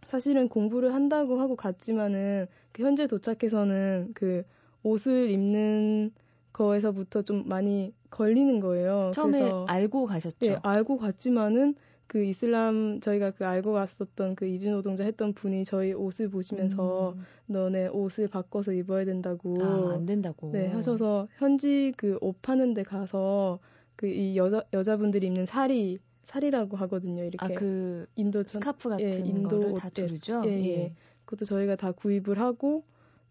사실은 0.08 0.48
공부를 0.48 0.92
한다고 0.92 1.38
하고 1.38 1.54
갔지만은 1.54 2.48
그 2.72 2.82
현재 2.82 3.06
도착해서는 3.06 4.10
그 4.14 4.42
옷을 4.82 5.30
입는 5.30 6.10
거에서부터 6.52 7.22
좀 7.22 7.44
많이 7.46 7.94
걸리는 8.10 8.58
거예요. 8.58 9.12
처음에 9.14 9.38
그래서, 9.38 9.66
알고 9.68 10.06
가셨죠? 10.06 10.36
네, 10.40 10.58
알고 10.64 10.98
갔지만은 10.98 11.76
그 12.06 12.22
이슬람 12.24 13.00
저희가 13.00 13.30
그 13.30 13.46
알고 13.46 13.72
갔었던 13.72 14.34
그 14.36 14.46
이주 14.46 14.70
노동자 14.70 15.04
했던 15.04 15.32
분이 15.32 15.64
저희 15.64 15.92
옷을 15.94 16.28
보시면서 16.28 17.14
음. 17.16 17.24
너네 17.46 17.88
옷을 17.88 18.28
바꿔서 18.28 18.72
입어야 18.72 19.04
된다고 19.04 19.54
아, 19.62 19.94
안 19.94 20.04
된다고 20.06 20.50
네 20.52 20.68
하셔서 20.68 21.28
현지 21.38 21.92
그 21.96 22.18
옷 22.20 22.40
파는 22.42 22.74
데 22.74 22.82
가서 22.82 23.60
그 23.96 24.06
이 24.08 24.36
여자 24.36 24.62
여자분들이 24.72 25.26
입는 25.28 25.46
사리 25.46 25.98
사리라고 26.24 26.76
하거든요 26.76 27.24
이렇게 27.24 27.54
아 27.54 27.58
그 27.58 28.06
인도 28.16 28.42
스카프 28.42 28.88
같은 28.90 29.04
예, 29.06 29.18
인도 29.18 29.58
거를 29.60 29.74
다 29.74 29.88
두르죠 29.88 30.42
예, 30.44 30.50
예. 30.50 30.66
예. 30.84 30.94
그것도 31.24 31.44
저희가 31.46 31.76
다 31.76 31.92
구입을 31.92 32.38
하고 32.38 32.84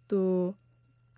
또 0.07 0.55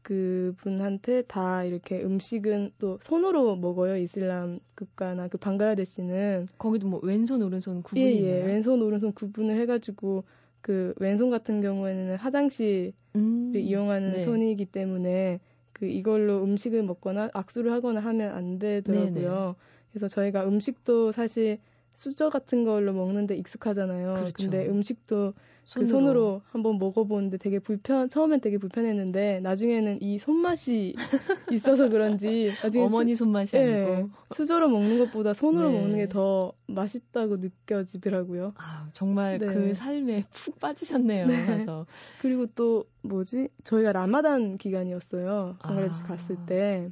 그분한테 0.04 1.24
다 1.24 1.64
이렇게 1.64 2.04
음식은 2.04 2.74
또 2.78 3.00
손으로 3.02 3.56
먹어요 3.56 3.98
이슬람 3.98 4.60
국가나 4.76 5.28
그 5.28 5.38
방글라데시는 5.38 6.50
거기도 6.58 6.88
뭐 6.88 7.00
왼손 7.02 7.42
오른손 7.42 7.82
구분이 7.82 8.06
예, 8.06 8.12
예. 8.12 8.20
있나요? 8.20 8.46
왼손 8.46 8.82
오른손 8.82 9.14
구분을 9.14 9.60
해가지고 9.62 10.26
그 10.62 10.94
왼손 10.98 11.30
같은 11.30 11.62
경우에는 11.62 12.18
화장실을 12.18 12.94
음, 13.16 13.54
이용하는 13.56 14.12
네. 14.14 14.26
손이기 14.26 14.66
때문에 14.66 15.40
그 15.72 15.86
이걸로 15.86 16.44
음식을 16.44 16.84
먹거나 16.84 17.30
악수를 17.34 17.72
하거나 17.72 18.00
하면 18.00 18.34
안 18.34 18.60
되더라고요. 18.60 19.12
네네. 19.12 19.56
그래서 19.92 20.08
저희가 20.08 20.48
음식도 20.48 21.12
사실 21.12 21.60
수저 21.96 22.30
같은 22.30 22.64
걸로 22.64 22.94
먹는데 22.94 23.36
익숙하잖아요. 23.38 24.14
그렇죠. 24.16 24.34
근데 24.36 24.68
음식도 24.68 25.34
손으로. 25.66 25.86
그 25.88 25.92
손으로 25.92 26.42
한번 26.52 26.78
먹어보는데 26.78 27.38
되게 27.38 27.60
불편, 27.60 28.10
처음엔 28.10 28.42
되게 28.42 28.58
불편했는데 28.58 29.40
나중에는 29.42 30.02
이 30.02 30.20
손맛이 30.20 30.94
있어서 31.54 31.90
그런지 31.90 32.52
나중에 32.62 32.84
어머니 32.84 33.16
손맛이 33.16 33.56
네, 33.58 33.86
아니고 33.86 34.10
수저로 34.36 34.68
먹는 34.70 34.98
것보다 35.00 35.34
손으로 35.34 35.70
네. 35.72 35.80
먹는 35.80 35.98
게 35.98 36.08
더 36.08 36.52
맛있다고 36.68 37.38
느껴지더라고요. 37.38 38.54
아 38.58 38.90
정말 38.92 39.40
네. 39.40 39.48
그 39.48 39.74
삶에 39.74 40.26
푹 40.32 40.60
빠지셨네요. 40.60 41.28
네. 41.28 41.46
그래서 41.46 41.86
그리고 42.22 42.46
또 42.56 42.86
뭐지 43.02 43.48
저희가 43.64 43.94
라마단 43.94 44.58
기간이었어요. 44.58 45.56
방글라데시 45.60 46.04
아. 46.04 46.08
갔을 46.08 46.38
때 46.46 46.92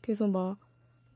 그래서 0.00 0.26
막 0.26 0.58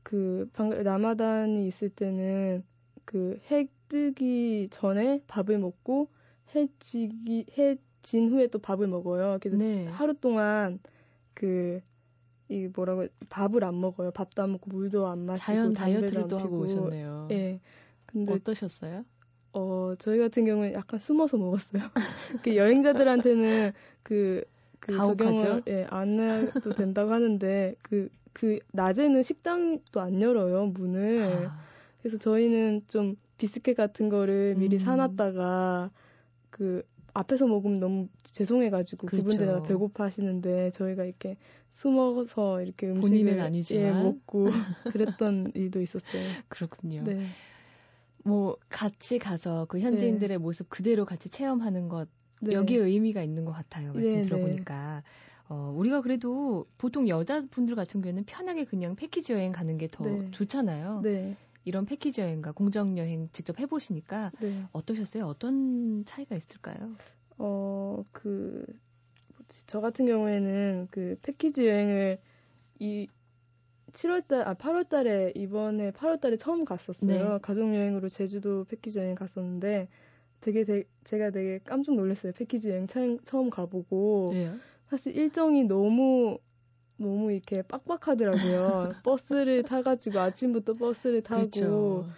그 0.07 0.49
라마단이 0.55 1.67
있을 1.67 1.89
때는 1.89 2.63
그 3.05 3.39
해 3.51 3.67
뜨기 3.89 4.67
전에 4.71 5.21
밥을 5.27 5.59
먹고 5.59 6.09
해 6.55 6.67
지기 6.79 7.45
해 7.57 7.77
진 8.03 8.29
후에 8.31 8.47
또 8.47 8.59
밥을 8.59 8.87
먹어요. 8.87 9.37
그래서 9.41 9.57
네. 9.57 9.85
하루 9.87 10.13
동안 10.13 10.79
그 11.33 11.81
이 12.49 12.67
뭐라고 12.73 13.07
밥을 13.29 13.63
안 13.63 13.79
먹어요. 13.81 14.11
밥도 14.11 14.41
안 14.43 14.53
먹고 14.53 14.71
물도 14.71 15.07
안 15.07 15.25
마시고 15.25 15.43
자연 15.45 15.73
다이어트를 15.73 16.27
또 16.29 16.37
하고 16.37 16.59
오셨네요. 16.59 17.27
예. 17.31 17.59
근데 18.05 18.33
어떠셨어요? 18.33 19.03
어 19.53 19.95
저희 19.97 20.19
같은 20.19 20.45
경우는 20.45 20.73
약간 20.73 20.99
숨어서 20.99 21.37
먹었어요. 21.37 21.83
그 22.43 22.55
여행자들한테는 22.55 23.73
그, 24.03 24.43
그 24.79 25.01
적용을 25.01 25.63
예, 25.67 25.85
안 25.89 26.19
해도 26.19 26.73
된다고 26.73 27.11
하는데 27.11 27.75
그 27.81 28.09
그그 28.37 28.59
낮에는 28.71 29.23
식당도 29.23 29.99
안 29.99 30.21
열어요 30.21 30.67
문을. 30.67 31.47
아. 31.47 31.59
그래서 31.99 32.17
저희는 32.19 32.83
좀 32.87 33.15
비스켓 33.39 33.75
같은 33.75 34.09
거를 34.09 34.55
미리 34.55 34.75
음. 34.77 34.79
사놨다가 34.79 35.89
그 36.51 36.83
앞에서 37.13 37.47
먹으면 37.47 37.79
너무 37.79 38.07
죄송해가지고 38.21 39.07
그렇죠. 39.07 39.25
그분들 39.25 39.63
배고파 39.63 40.03
하시는데 40.03 40.69
저희가 40.71 41.03
이렇게 41.05 41.37
숨어서 41.69 42.61
이렇게 42.61 42.87
음식을 42.87 43.39
아니지만. 43.39 43.83
예, 43.83 43.91
먹고 43.91 44.45
그랬던 44.93 45.53
일도 45.55 45.81
있었어요. 45.81 46.21
그렇군요. 46.47 47.03
네. 47.03 47.23
뭐 48.23 48.57
같이 48.69 49.17
가서 49.17 49.65
그 49.65 49.79
현지인들의 49.79 50.37
네. 50.37 50.37
모습 50.37 50.69
그대로 50.69 51.05
같이 51.05 51.29
체험하는 51.29 51.89
것 51.89 52.07
네. 52.41 52.53
여기에 52.53 52.77
의미가 52.77 53.23
있는 53.23 53.45
것 53.45 53.51
같아요. 53.51 53.93
말씀 53.93 54.11
네, 54.11 54.21
네. 54.21 54.21
들어보니까. 54.21 55.03
어, 55.49 55.73
우리가 55.75 56.01
그래도 56.01 56.65
보통 56.77 57.07
여자분들 57.07 57.75
같은 57.75 58.01
경우에는 58.01 58.25
편하게 58.25 58.65
그냥 58.65 58.95
패키지 58.95 59.33
여행 59.33 59.51
가는 59.51 59.77
게더 59.77 60.03
네. 60.03 60.31
좋잖아요. 60.31 61.01
네. 61.03 61.35
이런 61.63 61.85
패키지 61.85 62.21
여행과 62.21 62.53
공정 62.53 62.97
여행 62.97 63.29
직접 63.31 63.59
해보시니까 63.59 64.31
네. 64.39 64.63
어떠셨어요? 64.71 65.25
어떤 65.25 66.05
차이가 66.05 66.35
있을까요? 66.35 66.91
어, 67.37 68.03
그, 68.11 68.65
뭐지, 69.35 69.67
저 69.67 69.81
같은 69.81 70.05
경우에는 70.05 70.87
그 70.91 71.17
패키지 71.21 71.67
여행을 71.67 72.19
이 72.79 73.07
7월달, 73.91 74.47
아, 74.47 74.53
8월달에 74.53 75.35
이번에 75.35 75.91
8월달에 75.91 76.37
처음 76.37 76.65
갔었어요. 76.65 77.33
네. 77.33 77.39
가족 77.41 77.73
여행으로 77.73 78.09
제주도 78.09 78.65
패키지 78.65 78.99
여행 78.99 79.15
갔었는데 79.15 79.87
되게, 80.41 80.63
되게 80.65 80.83
제가 81.03 81.31
되게 81.31 81.59
깜짝 81.63 81.95
놀랐어요. 81.95 82.31
패키지 82.33 82.69
여행 82.69 82.87
처음 82.87 83.49
가보고 83.49 84.31
네. 84.33 84.53
사실 84.89 85.15
일정이 85.15 85.63
너무 85.65 86.39
너무 86.97 87.31
이렇게 87.31 87.61
빡빡하더라고요. 87.61 88.89
버스를 89.03 89.63
타가지고 89.63 90.19
아침부터 90.19 90.73
버스를 90.73 91.21
타고 91.21 91.41
그렇죠. 91.41 92.09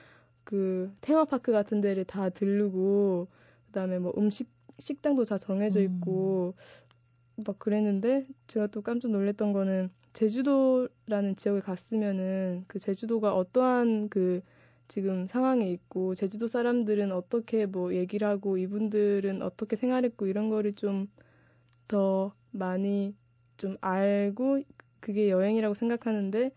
그 0.44 0.92
테마파크 1.02 1.52
같은 1.52 1.82
데를 1.82 2.06
다 2.06 2.30
들르고 2.30 3.28
그다음에 3.68 4.00
뭐 4.00 4.14
음식 4.18 4.50
식당도 4.80 5.26
다 5.26 5.38
정해져 5.38 5.82
있고 5.82 6.54
음. 7.38 7.44
막 7.46 7.60
그랬는데 7.60 8.26
제가 8.48 8.68
또 8.68 8.82
깜짝 8.82 9.12
놀랐던 9.12 9.52
거는 9.52 9.90
제주도라는 10.14 11.36
지역에 11.36 11.60
갔으면은 11.60 12.64
그 12.68 12.80
제주도가 12.80 13.36
어떠한 13.36 14.10
그 14.10 14.42
지금 14.88 15.28
상황에 15.28 15.70
있고 15.72 16.16
제주도 16.16 16.48
사람들은 16.48 17.12
어떻게 17.12 17.66
뭐 17.66 17.94
얘기를 17.94 18.28
하고 18.28 18.58
이분들은 18.58 19.42
어떻게 19.42 19.76
생활했고 19.76 20.28
이런 20.28 20.50
거를 20.50 20.74
좀 20.74 21.08
더 21.90 22.34
많이 22.52 23.16
좀 23.58 23.78
알고 23.82 24.62
그게 25.00 25.30
여행이라고 25.30 25.74
생각하는데 25.74 26.52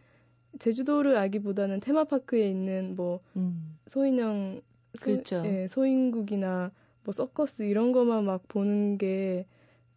제주도를 0.58 1.16
알기보다는 1.16 1.80
테마파크에 1.80 2.48
있는 2.48 2.94
뭐 2.96 3.20
음. 3.36 3.78
소인형 3.86 4.60
그렇죠. 5.00 5.42
예, 5.46 5.66
소인국이나 5.68 6.70
뭐 7.04 7.12
서커스 7.12 7.62
이런 7.62 7.92
것만 7.92 8.24
막 8.24 8.46
보는 8.48 8.98
게 8.98 9.46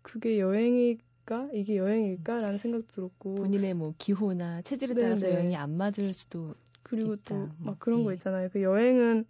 그게 0.01 0.39
여행일까? 0.39 1.49
이게 1.53 1.77
여행일까라는 1.77 2.57
생각 2.59 2.87
들었고 2.87 3.35
본인의 3.35 3.73
뭐 3.73 3.93
기호나 3.97 4.61
체질에 4.61 4.93
네네. 4.93 5.05
따라서 5.05 5.29
여행이 5.29 5.55
안 5.55 5.71
맞을 5.71 6.13
수도 6.13 6.53
그리고 6.83 7.15
또막 7.17 7.55
뭐, 7.57 7.75
그런 7.79 8.01
예. 8.01 8.03
거 8.05 8.13
있잖아요. 8.13 8.49
그 8.51 8.61
여행은 8.61 9.25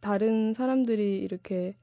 다른 0.00 0.54
사람들이 0.54 1.18
이렇게 1.18 1.74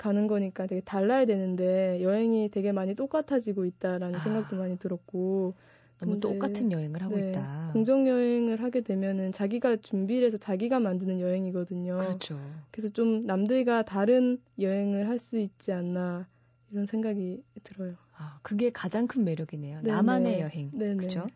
가는 0.00 0.26
거니까 0.26 0.66
되게 0.66 0.80
달라야 0.80 1.26
되는데 1.26 2.02
여행이 2.02 2.48
되게 2.50 2.72
많이 2.72 2.94
똑같아지고 2.94 3.66
있다라는 3.66 4.16
아. 4.16 4.22
생각도 4.22 4.56
많이 4.56 4.78
들었고 4.78 5.54
너무 6.00 6.12
근데, 6.12 6.20
똑같은 6.20 6.72
여행을 6.72 7.02
하고 7.02 7.16
네, 7.16 7.28
있다. 7.28 7.70
공정 7.74 8.08
여행을 8.08 8.62
하게 8.62 8.80
되면은 8.80 9.32
자기가 9.32 9.76
준비를 9.76 10.26
해서 10.26 10.38
자기가 10.38 10.80
만드는 10.80 11.20
여행이거든요. 11.20 11.98
그렇죠. 11.98 12.40
그래서 12.70 12.88
좀 12.88 13.26
남들과 13.26 13.82
다른 13.82 14.40
여행을 14.58 15.08
할 15.08 15.18
수 15.18 15.38
있지 15.38 15.70
않나 15.72 16.26
이런 16.70 16.86
생각이 16.86 17.42
들어요. 17.62 17.94
아, 18.16 18.38
그게 18.42 18.70
가장 18.70 19.06
큰 19.06 19.24
매력이네요. 19.24 19.82
네네. 19.82 19.92
나만의 19.94 20.40
여행. 20.40 20.70
그렇죠? 20.70 21.26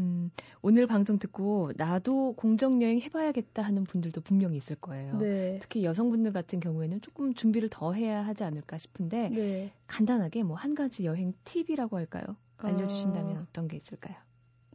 음, 0.00 0.30
오늘 0.62 0.86
방송 0.86 1.18
듣고 1.18 1.72
나도 1.76 2.32
공정 2.34 2.82
여행 2.82 2.98
해봐야겠다 3.00 3.62
하는 3.62 3.84
분들도 3.84 4.20
분명히 4.22 4.56
있을 4.56 4.76
거예요. 4.76 5.18
네. 5.18 5.58
특히 5.60 5.84
여성분들 5.84 6.32
같은 6.32 6.58
경우에는 6.60 7.00
조금 7.02 7.34
준비를 7.34 7.68
더 7.70 7.92
해야 7.92 8.24
하지 8.24 8.44
않을까 8.44 8.78
싶은데 8.78 9.28
네. 9.28 9.72
간단하게 9.86 10.42
뭐 10.42 10.56
한 10.56 10.74
가지 10.74 11.06
여행 11.06 11.32
팁이라고 11.44 11.96
할까요? 11.96 12.24
알려주신다면 12.58 13.38
어... 13.38 13.40
어떤 13.48 13.66
게 13.66 13.76
있을까요? 13.76 14.16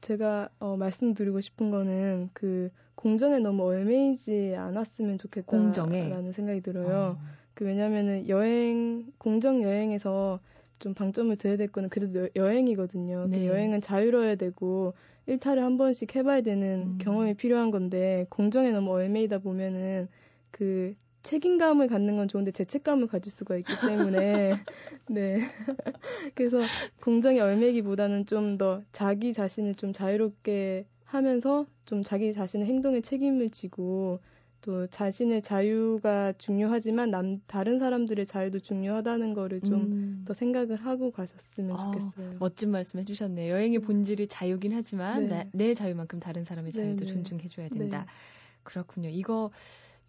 제가 0.01 0.49
어, 0.59 0.75
말씀드리고 0.77 1.41
싶은 1.41 1.69
거는 1.69 2.29
그 2.33 2.69
공정에 2.95 3.39
너무 3.39 3.63
얼매이지 3.63 4.55
않았으면 4.57 5.17
좋겠다라는 5.19 6.31
생각이 6.31 6.61
들어요. 6.61 7.17
어... 7.19 7.21
그 7.53 7.65
왜냐면은 7.65 8.27
여행 8.27 9.05
공정 9.17 9.63
여행에서 9.63 10.39
좀 10.79 10.93
방점을 10.93 11.35
둬야 11.37 11.55
될 11.55 11.67
거는 11.67 11.89
그래도 11.89 12.27
여, 12.35 12.47
행이거든요 12.47 13.23
그 13.23 13.29
네. 13.29 13.39
그 13.39 13.45
여행은 13.47 13.81
자유로워야 13.81 14.35
되고 14.35 14.93
일탈을 15.27 15.63
한 15.63 15.77
번씩 15.77 16.15
해봐야 16.15 16.41
되는 16.41 16.93
음. 16.93 16.97
경험이 16.99 17.33
필요한 17.35 17.71
건데 17.71 18.25
공정에 18.29 18.71
너무 18.71 18.91
얼매이다 18.91 19.39
보면은 19.39 20.07
그 20.51 20.95
책임감을 21.23 21.87
갖는 21.87 22.17
건 22.17 22.27
좋은데 22.27 22.51
죄책감을 22.51 23.07
가질 23.07 23.31
수가 23.31 23.57
있기 23.57 23.73
때문에 23.79 24.63
네 25.09 25.39
그래서 26.35 26.59
공정에 27.01 27.39
얼매기보다는 27.39 28.25
좀 28.27 28.57
더 28.57 28.83
자기 28.91 29.33
자신을 29.33 29.75
좀 29.75 29.91
자유롭게 29.93 30.85
하면서 31.03 31.65
좀 31.85 32.03
자기 32.03 32.33
자신의 32.33 32.67
행동에 32.67 33.01
책임을 33.01 33.49
지고 33.49 34.19
또 34.65 34.87
자신의 34.87 35.43
자유가 35.43 36.33
중요하지만 36.39 37.11
남 37.11 37.39
다른 37.45 37.77
사람들의 37.77 38.25
자유도 38.25 38.59
중요하다는 38.59 39.35
거를 39.35 39.61
좀더 39.61 39.85
음. 39.85 40.25
생각을 40.33 40.77
하고 40.77 41.11
가셨으면 41.11 41.77
아, 41.77 41.91
좋겠어요. 41.91 42.39
멋진 42.39 42.71
말씀 42.71 42.99
해주셨네요. 42.99 43.53
여행의 43.53 43.79
본질이 43.79 44.25
자유긴 44.25 44.73
하지만 44.73 45.27
네. 45.27 45.43
나, 45.43 45.49
내 45.53 45.73
자유만큼 45.75 46.19
다른 46.19 46.43
사람의 46.43 46.71
자유도 46.71 46.97
네, 46.97 47.05
네. 47.05 47.13
존중해줘야 47.13 47.69
된다. 47.69 47.99
네. 47.99 48.05
그렇군요. 48.63 49.09
이거 49.09 49.51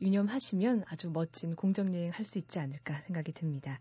유념하시면 0.00 0.84
아주 0.88 1.10
멋진 1.10 1.54
공정 1.54 1.94
여행 1.94 2.10
할 2.10 2.24
수 2.24 2.38
있지 2.38 2.58
않을까 2.58 2.94
생각이 2.94 3.32
듭니다. 3.32 3.78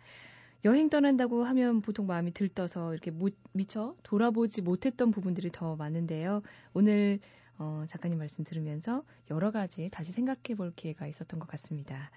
여행 0.66 0.90
떠난다고 0.90 1.46
하면 1.46 1.82
보통 1.82 2.06
마음이 2.06 2.34
들떠서 2.34 2.92
이렇게 2.92 3.12
못, 3.12 3.34
미처 3.54 3.96
돌아보지 4.04 4.62
못했던 4.62 5.10
부분들이 5.12 5.52
더 5.54 5.78
많은데요. 5.78 6.42
오늘 6.74 7.20
어, 7.58 7.86
작가님 7.88 8.18
말씀 8.18 8.44
들으면서 8.44 9.04
여러 9.32 9.52
가지 9.52 9.90
다시 9.92 10.12
생각해 10.12 10.56
볼 10.58 10.72
기회가 10.76 11.08
있었던 11.08 11.40
것 11.40 11.48
같습니다. 11.50 12.12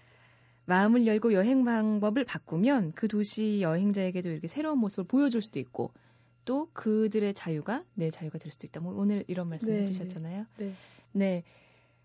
마음을 0.66 1.06
열고 1.06 1.32
여행 1.32 1.64
방법을 1.64 2.24
바꾸면 2.24 2.92
그 2.92 3.08
도시 3.08 3.60
여행자에게도 3.62 4.28
이렇게 4.28 4.46
새로운 4.46 4.78
모습을 4.78 5.04
보여줄 5.04 5.40
수도 5.40 5.58
있고 5.58 5.92
또 6.44 6.68
그들의 6.72 7.34
자유가 7.34 7.84
내 7.94 8.10
자유가 8.10 8.38
될 8.38 8.52
수도 8.52 8.66
있다. 8.66 8.80
뭐 8.80 8.94
오늘 8.94 9.24
이런 9.28 9.48
말씀 9.48 9.72
네. 9.72 9.80
해주셨잖아요. 9.80 10.46
네. 10.58 10.72
네. 11.12 11.42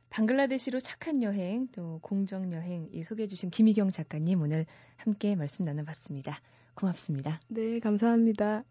방글라데시로 0.10 0.80
착한 0.80 1.24
여행, 1.24 1.68
또 1.72 2.00
공정 2.02 2.54
여행 2.54 2.88
이 2.92 3.04
소개해 3.04 3.28
주신 3.28 3.50
김희경 3.50 3.90
작가님 3.90 4.42
오늘 4.42 4.66
함께 4.96 5.36
말씀 5.36 5.66
나눠봤습니다. 5.66 6.40
고맙습니다. 6.76 7.40
네, 7.48 7.80
감사합니다. 7.80 8.64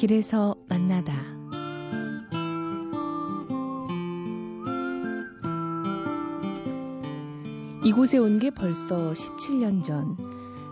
길에서 0.00 0.54
만나다. 0.66 1.12
이곳에 7.84 8.18
온 8.18 8.38
게 8.38 8.50
벌써 8.50 9.12
17년 9.12 9.82
전. 9.82 10.16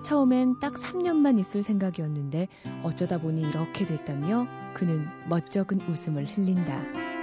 처음엔 0.03 0.59
딱 0.61 0.75
3년만 0.75 1.38
있을 1.41 1.62
생각이었는데 1.62 2.49
어쩌다 2.83 3.19
보니 3.21 3.43
이렇게 3.43 3.85
됐다며 3.85 4.47
그는 4.75 5.07
멋쩍은 5.29 5.83
웃음을 5.91 6.25
흘린다. 6.25 7.17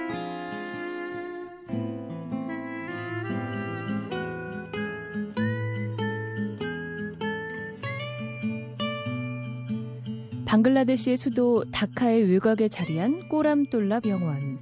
방글라데시의 10.66 11.16
수도 11.16 11.64
다카의 11.70 12.24
외곽에 12.24 12.70
자리한 12.70 13.30
꼬람똘라 13.30 14.00
병원. 14.00 14.58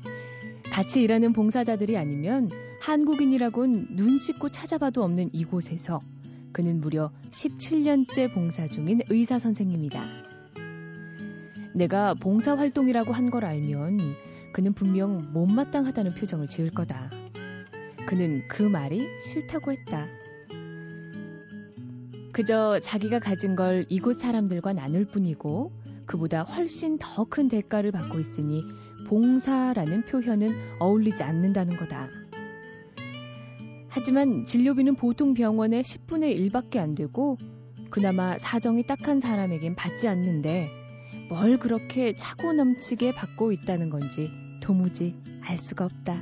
같이 0.70 1.02
일하는 1.02 1.32
봉사자들이 1.32 1.96
아니면 1.96 2.50
한국인이라곤 2.82 3.96
눈 3.96 4.18
씻고 4.18 4.50
찾아봐도 4.50 5.02
없는 5.02 5.30
이곳에서 5.32 6.02
그는 6.52 6.82
무려 6.82 7.10
17년째 7.30 8.34
봉사 8.34 8.68
중인 8.68 9.04
의사 9.10 9.40
선생님이다. 9.40 10.04
내가 11.74 12.16
봉사 12.16 12.56
활동이라고 12.58 13.14
한 13.14 13.30
걸 13.30 13.46
알면 13.46 13.98
그는 14.52 14.74
분명 14.74 15.32
못마땅하다는 15.32 16.16
표정을 16.16 16.50
지을 16.50 16.72
거다. 16.72 17.12
그는 18.08 18.46
그 18.50 18.62
말이 18.62 19.08
싫다고 19.20 19.72
했다. 19.72 20.08
그저 22.34 22.80
자기가 22.82 23.20
가진 23.20 23.56
걸 23.56 23.86
이곳 23.88 24.16
사람들과 24.16 24.74
나눌 24.74 25.06
뿐이고 25.06 25.72
그보다 26.06 26.44
훨씬 26.44 26.98
더 26.98 27.26
큰 27.26 27.48
대가를 27.48 27.92
받고 27.92 28.20
있으니 28.20 28.64
봉사라는 29.08 30.04
표현은 30.04 30.50
어울리지 30.80 31.24
않는다는 31.24 31.78
거다. 31.78 32.10
하지만 33.90 34.46
진료비는 34.46 34.96
보통 34.96 35.34
병원의 35.34 35.84
10분의 35.84 36.52
1밖에 36.52 36.78
안 36.78 36.96
되고 36.96 37.38
그나마 37.90 38.38
사정이 38.38 38.88
딱한 38.88 39.20
사람에겐 39.20 39.76
받지 39.76 40.08
않는데 40.08 40.70
뭘 41.30 41.60
그렇게 41.60 42.16
차고 42.16 42.54
넘치게 42.54 43.14
받고 43.14 43.52
있다는 43.52 43.90
건지 43.90 44.32
도무지 44.62 45.16
알 45.42 45.58
수가 45.58 45.86
없다. 45.86 46.22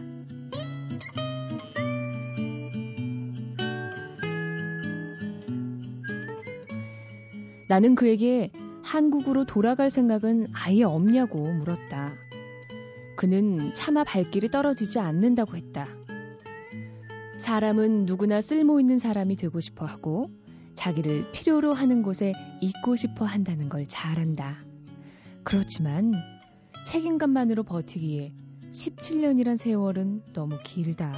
나는 7.68 7.96
그에게 7.96 8.52
한국으로 8.92 9.46
돌아갈 9.46 9.90
생각은 9.90 10.48
아예 10.52 10.84
없냐고 10.84 11.50
물었다. 11.50 12.14
그는 13.16 13.74
차마 13.74 14.04
발길이 14.04 14.50
떨어지지 14.50 15.00
않는다고 15.00 15.56
했다. 15.56 15.88
사람은 17.38 18.06
누구나 18.06 18.42
쓸모 18.42 18.82
있는 18.82 19.00
사람이 19.00 19.38
되고 19.38 19.62
싶어 19.62 19.86
하고 19.86 20.30
자기를 20.76 21.32
필요로 21.32 21.72
하는 21.72 22.04
곳에 22.04 22.34
있고 22.60 22.98
싶어 22.98 23.24
한다는 23.24 23.70
걸잘 23.70 24.20
안다. 24.20 24.58
그렇지만 25.46 26.12
책임감만으로 26.86 27.64
버티기에 27.64 28.34
17년이란 28.74 29.56
세월은 29.56 30.34
너무 30.34 30.58
길다. 30.66 31.14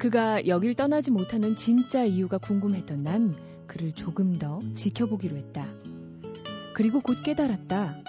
그가 0.00 0.48
여길 0.48 0.74
떠나지 0.74 1.12
못하는 1.12 1.54
진짜 1.54 2.04
이유가 2.04 2.38
궁금했던 2.38 3.04
난 3.04 3.36
그를 3.76 3.92
조금 3.92 4.38
더 4.38 4.62
지켜보기로 4.72 5.36
했다. 5.36 5.68
그리고 6.74 7.00
곧 7.00 7.22
깨달았다. 7.22 8.02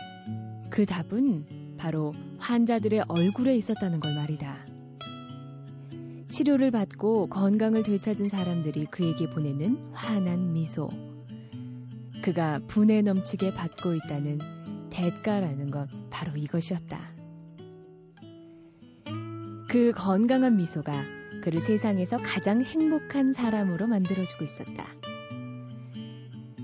그 0.70 0.86
답은 0.86 1.76
바로 1.78 2.14
환자들의 2.38 3.04
얼굴에 3.10 3.54
있었다는 3.58 4.00
걸 4.00 4.16
말이다. 4.16 4.66
치료를 6.30 6.72
받고 6.72 7.28
건강을 7.28 7.84
되찾은 7.84 8.30
사람들이 8.30 8.86
그에게 8.86 9.30
보내는 9.30 9.92
환한 9.92 10.54
미소. 10.54 10.90
그가 12.22 12.62
분에 12.68 13.02
넘치게 13.02 13.54
받고 13.54 13.94
있다는 13.94 14.40
대가라는 14.90 15.70
건 15.70 15.90
바로 16.10 16.38
이것이었다. 16.38 17.12
그 19.68 19.92
건강한 19.94 20.56
미소가 20.56 21.04
그를 21.44 21.60
세상에서 21.60 22.20
가장 22.20 22.62
행복한 22.62 23.34
사람으로 23.34 23.88
만들어주고 23.88 24.46
있었다. 24.46 24.88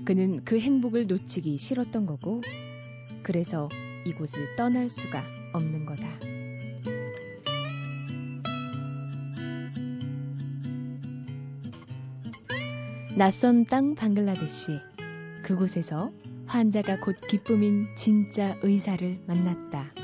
그는 0.04 0.44
그 0.44 0.58
행복을 0.58 1.06
놓치기 1.06 1.56
싫었던 1.56 2.06
거고, 2.06 2.42
그래서 3.22 3.68
이곳을 4.04 4.56
떠날 4.56 4.88
수가 4.88 5.24
없는 5.52 5.86
거다. 5.86 6.06
낯선 13.16 13.64
땅 13.64 13.94
방글라데시. 13.94 14.80
그곳에서 15.44 16.10
환자가 16.46 17.00
곧 17.00 17.16
기쁨인 17.28 17.86
진짜 17.96 18.58
의사를 18.62 19.20
만났다. 19.26 19.94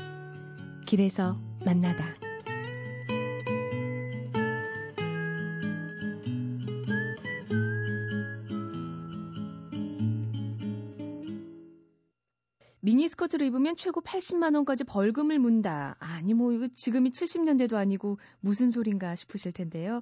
길에서 0.85 1.39
만나다. 1.65 2.30
스커트를 13.11 13.45
입으면 13.47 13.75
최고 13.77 14.01
80만 14.01 14.55
원까지 14.55 14.83
벌금을 14.85 15.39
문다. 15.39 15.95
아니 15.99 16.33
뭐 16.33 16.51
이거 16.53 16.67
지금이 16.73 17.11
70년대도 17.11 17.75
아니고 17.75 18.17
무슨 18.39 18.69
소린가 18.69 19.15
싶으실 19.15 19.51
텐데요. 19.51 20.01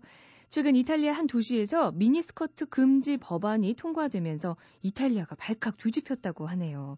최근 0.50 0.76
이탈리아 0.76 1.14
한 1.14 1.28
도시에서 1.28 1.92
미니스커트 1.92 2.68
금지 2.68 3.18
법안이 3.18 3.76
통과되면서 3.76 4.58
이탈리아가 4.82 5.36
발칵 5.36 5.78
뒤집혔다고 5.78 6.48
하네요. 6.48 6.98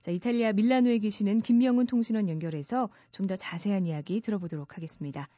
자, 0.00 0.10
이탈리아 0.10 0.52
밀라노에 0.52 0.98
계시는 0.98 1.38
김명훈 1.38 1.86
통신원 1.86 2.28
연결해서 2.28 2.90
좀 3.10 3.26
더 3.26 3.36
자세한 3.36 3.86
이야기 3.86 4.20
들어보도록 4.20 4.76
하겠습니다. 4.76 5.28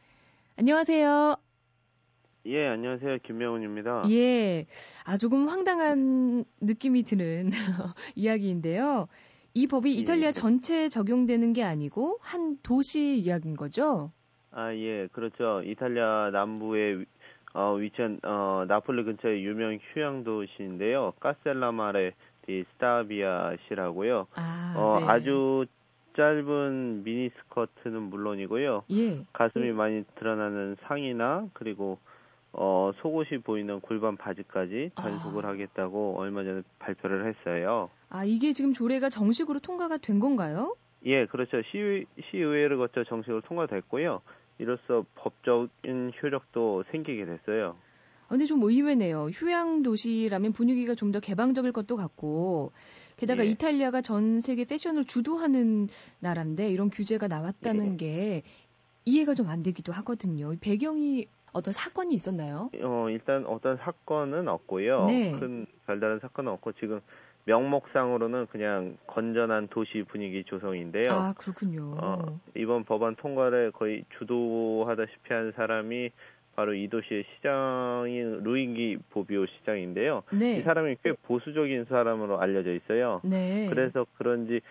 안녕하세요. 0.56 1.36
예, 2.46 2.66
안녕하세요. 2.66 3.18
김명훈입니다. 3.24 4.04
예. 4.10 4.66
아, 5.04 5.16
조금 5.18 5.48
황당한 5.48 6.44
느낌이 6.60 7.04
드는 7.04 7.50
이야기인데요. 8.16 9.06
이 9.56 9.66
법이 9.66 9.96
예. 9.96 10.00
이탈리아 10.00 10.32
전체에 10.32 10.90
적용되는 10.90 11.54
게 11.54 11.62
아니고 11.62 12.18
한 12.20 12.58
도시 12.62 13.16
이야기인 13.16 13.56
거죠? 13.56 14.12
아, 14.52 14.74
예, 14.74 15.08
그렇죠. 15.12 15.62
이탈리아 15.64 16.28
남부에 16.30 17.02
어, 17.54 17.72
위치한 17.72 18.20
어, 18.22 18.66
나폴리 18.68 19.04
근처의 19.04 19.42
유명 19.42 19.78
휴양 19.94 20.24
도시인데요. 20.24 21.14
카셀라마레 21.20 22.12
디 22.44 22.66
스타비아시라고요. 22.74 24.26
아, 24.34 24.74
어, 24.76 25.00
네. 25.00 25.06
아주 25.06 25.64
짧은 26.18 27.04
미니 27.04 27.30
스커트는 27.30 28.02
물론이고요. 28.02 28.84
예. 28.90 29.24
가슴이 29.32 29.72
많이 29.72 30.04
드러나는 30.16 30.76
상의나 30.82 31.48
그리고 31.54 31.98
어, 32.58 32.90
속옷이 33.02 33.42
보이는 33.42 33.80
골반 33.80 34.16
바지까지 34.16 34.92
단속을 34.94 35.44
아. 35.44 35.50
하겠다고 35.50 36.16
얼마 36.18 36.42
전에 36.42 36.62
발표를 36.78 37.28
했어요. 37.28 37.90
아, 38.08 38.24
이게 38.24 38.52
지금 38.52 38.72
조례가 38.72 39.10
정식으로 39.10 39.58
통과가 39.60 39.98
된 39.98 40.20
건가요? 40.20 40.74
예, 41.04 41.26
그렇죠. 41.26 41.60
시, 41.70 42.06
시의회를 42.30 42.78
거쳐 42.78 43.04
정식으로 43.04 43.42
통과됐고요. 43.42 44.22
이로써 44.58 45.04
법적인 45.16 46.12
효력도 46.22 46.84
생기게 46.90 47.26
됐어요. 47.26 47.76
아, 48.24 48.28
근데 48.30 48.46
좀 48.46 48.62
의외네요. 48.62 49.26
휴양 49.32 49.82
도시라면 49.82 50.52
분위기가 50.52 50.94
좀 50.94 51.12
더 51.12 51.20
개방적일 51.20 51.72
것도 51.72 51.96
같고, 51.96 52.72
게다가 53.18 53.44
예. 53.44 53.50
이탈리아가 53.50 54.00
전 54.00 54.40
세계 54.40 54.64
패션을 54.64 55.04
주도하는 55.04 55.88
나라인데 56.20 56.70
이런 56.70 56.88
규제가 56.90 57.28
나왔다는 57.28 57.92
예. 57.92 57.96
게 57.96 58.42
이해가 59.04 59.34
좀 59.34 59.46
안 59.48 59.62
되기도 59.62 59.92
하거든요. 59.92 60.54
배경이 60.60 61.26
어떤 61.56 61.72
사건이 61.72 62.14
있었나요? 62.14 62.70
어, 62.82 63.06
일단 63.08 63.46
어떤 63.46 63.78
사건은 63.78 64.46
없고요. 64.46 65.06
네. 65.06 65.32
큰 65.40 65.66
별다른 65.86 66.18
사건은 66.20 66.52
없고 66.52 66.72
지금 66.72 67.00
명목상으로는 67.44 68.48
그냥 68.48 68.98
건전한 69.06 69.68
도시 69.68 70.04
분위기 70.06 70.44
조성인데요. 70.44 71.10
아, 71.12 71.32
그렇군요. 71.32 71.94
어, 71.96 72.40
이번 72.54 72.84
법안 72.84 73.16
통과를 73.16 73.72
거의 73.72 74.04
주도하다시피 74.18 75.32
한 75.32 75.52
사람이 75.52 76.10
바로 76.56 76.74
이 76.74 76.88
도시의 76.88 77.24
시장인 77.36 78.42
루이기 78.42 78.96
보비오 79.10 79.44
시장인데요. 79.46 80.22
네. 80.32 80.56
이 80.56 80.62
사람이 80.62 80.96
꽤 81.04 81.12
보수적인 81.12 81.84
사람으로 81.84 82.40
알려져 82.40 82.72
있어요. 82.72 83.20
네. 83.24 83.66
그래서 83.68 84.06
그런지 84.16 84.62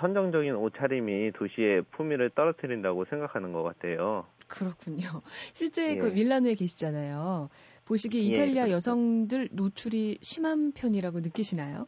선정적인 0.00 0.56
옷차림이 0.56 1.32
도시의 1.32 1.82
품위를 1.92 2.30
떨어뜨린다고 2.30 3.04
생각하는 3.04 3.52
것 3.52 3.62
같아요. 3.62 4.26
그렇군요. 4.48 5.06
실제 5.52 5.92
예. 5.92 5.96
그 5.96 6.06
밀라노에 6.06 6.54
계시잖아요. 6.54 7.48
보시기에 7.84 8.22
예, 8.22 8.26
이탈리아 8.26 8.68
예, 8.68 8.72
여성들 8.72 9.50
노출이 9.52 10.18
심한 10.20 10.72
편이라고 10.72 11.20
느끼시나요? 11.20 11.86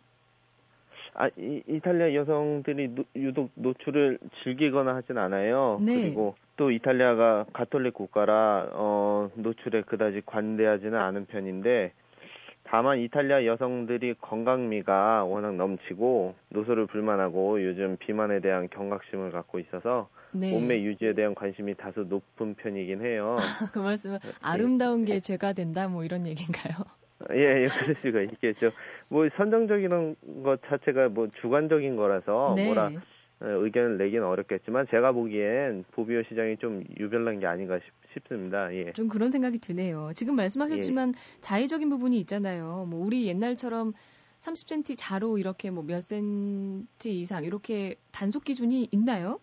아, 1.14 1.28
이, 1.36 1.62
이탈리아 1.66 2.14
여성들이 2.14 2.88
노, 2.94 3.04
유독 3.16 3.50
노출을 3.54 4.18
즐기거나 4.44 4.94
하진 4.94 5.18
않아요. 5.18 5.80
네. 5.82 6.00
그리고 6.00 6.36
또 6.60 6.70
이탈리아가 6.70 7.46
가톨릭 7.54 7.94
국가라 7.94 8.68
어, 8.72 9.30
노출에 9.34 9.80
그다지 9.80 10.20
관대하지는 10.26 10.94
않은 10.94 11.24
편인데 11.24 11.94
다만 12.64 12.98
이탈리아 12.98 13.46
여성들이 13.46 14.16
건강미가 14.20 15.24
워낙 15.24 15.54
넘치고 15.54 16.34
노소를 16.50 16.86
불만하고 16.86 17.64
요즘 17.64 17.96
비만에 17.96 18.40
대한 18.40 18.68
경각심을 18.68 19.30
갖고 19.30 19.58
있어서 19.58 20.10
네. 20.32 20.52
몸매 20.52 20.82
유지에 20.82 21.14
대한 21.14 21.34
관심이 21.34 21.74
다소 21.76 22.02
높은 22.02 22.54
편이긴 22.56 23.00
해요. 23.06 23.36
그 23.72 23.78
말씀은 23.78 24.18
네. 24.18 24.30
아름다운 24.42 25.06
게 25.06 25.20
죄가 25.20 25.54
된다 25.54 25.88
뭐 25.88 26.04
이런 26.04 26.26
얘기인가요? 26.26 26.74
예, 27.32 27.62
예, 27.62 27.66
그럴 27.68 27.94
수가 28.02 28.20
있겠죠. 28.20 28.68
뭐 29.08 29.26
선정적인 29.38 30.42
것 30.44 30.60
자체가 30.66 31.08
뭐 31.08 31.28
주관적인 31.40 31.96
거라서 31.96 32.52
네. 32.54 32.66
뭐라 32.66 32.88
어, 32.88 32.90
의견을 33.40 33.96
내기는 33.98 34.24
어렵겠지만 34.24 34.87
제가 34.90 35.12
보기엔 35.12 35.85
보비오 35.92 36.22
시장이 36.24 36.59
좀 36.59 36.85
유별난 36.98 37.40
게 37.40 37.46
아닌가 37.46 37.79
싶, 37.79 38.26
습니다 38.29 38.74
예. 38.74 38.92
좀 38.92 39.09
그런 39.09 39.31
생각이 39.31 39.61
드네요. 39.61 40.11
지금 40.14 40.35
말씀하셨지만 40.35 41.11
예. 41.11 41.40
자의적인 41.40 41.88
부분이 41.90 42.18
있잖아요. 42.20 42.87
뭐 42.88 43.05
우리 43.05 43.26
옛날처럼 43.29 43.92
30cm 44.40 44.96
자로 44.98 45.38
이렇게 45.38 45.70
뭐몇 45.70 46.03
cm 46.03 46.87
이상 47.05 47.44
이렇게 47.44 47.96
단속 48.11 48.44
기준이 48.44 48.88
있나요? 48.90 49.38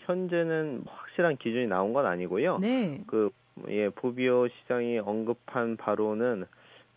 현재는 0.00 0.84
확실한 0.86 1.38
기준이 1.38 1.66
나온 1.66 1.92
건 1.92 2.06
아니고요. 2.06 2.58
네. 2.58 3.02
그 3.06 3.30
예, 3.68 3.88
보비오 3.88 4.48
시장이 4.48 4.98
언급한 4.98 5.76
바로는 5.76 6.44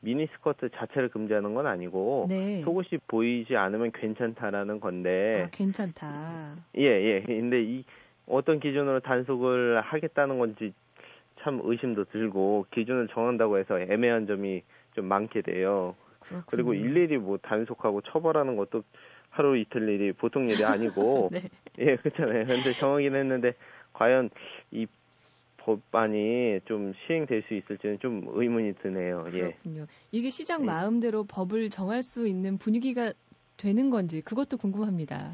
미니스커트 0.08 0.70
자체를 0.70 1.10
금지하는 1.10 1.54
건 1.54 1.68
아니고 1.68 2.28
네. 2.30 2.62
속옷이 2.62 3.02
보이지 3.08 3.58
않으면 3.58 3.92
괜찮다라는 3.92 4.80
건데 4.80 5.44
아, 5.46 5.50
괜찮다. 5.52 6.56
예, 6.78 6.84
예. 6.84 7.22
근데 7.26 7.62
이 7.62 7.84
어떤 8.26 8.60
기준으로 8.60 9.02
단속을 9.02 9.82
하겠다는 9.82 10.40
건지 10.40 10.74
참 11.42 11.60
의심도 11.64 12.06
들고 12.06 12.68
기준을 12.72 13.10
정한다고 13.10 13.58
해서 13.58 13.80
애매한 13.80 14.28
점이 14.28 14.64
좀 14.96 15.06
많게 15.06 15.42
돼요. 15.42 15.96
그렇군요. 16.20 16.44
그리고 16.48 16.74
일일이 16.74 17.18
뭐 17.18 17.38
단속하고 17.38 18.02
처벌하는 18.02 18.56
것도 18.56 18.84
하루 19.30 19.58
이틀 19.58 19.88
일이 19.90 20.14
보통 20.14 20.48
일이 20.50 20.64
아니고 20.64 21.30
네. 21.32 21.42
예 21.80 21.96
그렇잖아요. 21.98 22.46
근데 22.48 22.74
정하긴 22.80 23.14
했는데 23.14 23.54
과연 23.94 24.30
이 24.72 24.88
법안이 25.68 26.62
좀 26.64 26.94
시행될 27.06 27.44
수 27.44 27.54
있을지는 27.54 28.00
좀 28.00 28.24
의문이 28.28 28.76
드네요. 28.76 29.26
예. 29.34 29.40
그렇군요. 29.40 29.82
예. 29.82 29.86
이게 30.14 30.30
시장 30.30 30.64
마음대로 30.64 31.24
예. 31.24 31.28
법을 31.28 31.70
정할 31.70 32.02
수 32.02 32.26
있는 32.26 32.58
분위기가 32.58 33.12
되는 33.58 33.90
건지 33.90 34.22
그것도 34.22 34.58
궁금합니다. 34.58 35.34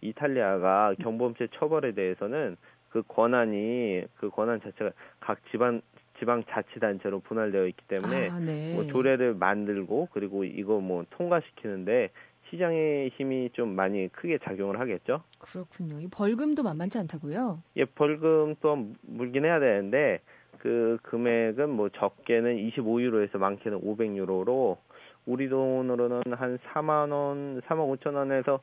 이탈리아가 0.00 0.94
경범죄 1.00 1.48
처벌에 1.58 1.92
대해서는 1.92 2.56
그 2.90 3.02
권한이 3.08 4.04
그 4.16 4.30
권한 4.30 4.60
자체가 4.60 4.92
각 5.18 5.38
지방 5.50 5.82
지방 6.20 6.44
자치단체로 6.48 7.20
분할되어 7.20 7.66
있기 7.66 7.84
때문에 7.88 8.28
아, 8.30 8.38
네. 8.38 8.74
뭐 8.74 8.86
조례를 8.86 9.34
만들고 9.34 10.10
그리고 10.12 10.44
이거 10.44 10.78
뭐 10.78 11.04
통과시키는데 11.10 12.10
시장의 12.54 13.10
힘이 13.16 13.50
좀 13.52 13.70
많이 13.74 14.08
크게 14.08 14.38
작용을 14.44 14.78
하겠죠. 14.80 15.22
그렇군요. 15.40 16.00
이 16.00 16.08
벌금도 16.08 16.62
만만치 16.62 16.98
않다고요? 16.98 17.60
예, 17.76 17.84
벌금 17.84 18.54
또 18.60 18.76
물긴 19.02 19.44
해야 19.44 19.58
되는데 19.58 20.20
그 20.58 20.98
금액은 21.02 21.68
뭐 21.68 21.88
적게는 21.90 22.56
25유로에서 22.56 23.38
많게는 23.38 23.80
500유로로 23.82 24.78
우리 25.26 25.48
돈으로는 25.48 26.22
한 26.32 26.58
4만 26.58 27.10
원, 27.10 27.60
3억 27.62 27.98
5천 27.98 28.14
원에서 28.14 28.60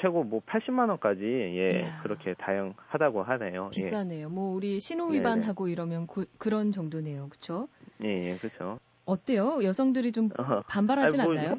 최고 0.00 0.24
뭐 0.24 0.40
80만 0.46 0.90
원까지 0.90 1.22
예 1.24 1.80
이야. 1.80 2.02
그렇게 2.02 2.34
다양하다고 2.34 3.22
하네요. 3.22 3.70
예. 3.76 3.80
비싸네요. 3.80 4.26
예. 4.26 4.26
뭐 4.26 4.54
우리 4.54 4.78
신호 4.78 5.06
위반하고 5.06 5.64
네네. 5.64 5.72
이러면 5.72 6.06
고, 6.06 6.24
그런 6.38 6.70
정도네요, 6.70 7.28
그렇죠? 7.28 7.68
예, 8.04 8.30
예, 8.30 8.34
그렇죠. 8.36 8.78
어때요? 9.04 9.64
여성들이 9.64 10.12
좀 10.12 10.28
반발하진 10.68 11.20
아니, 11.20 11.30
뭐, 11.30 11.38
않나요? 11.38 11.56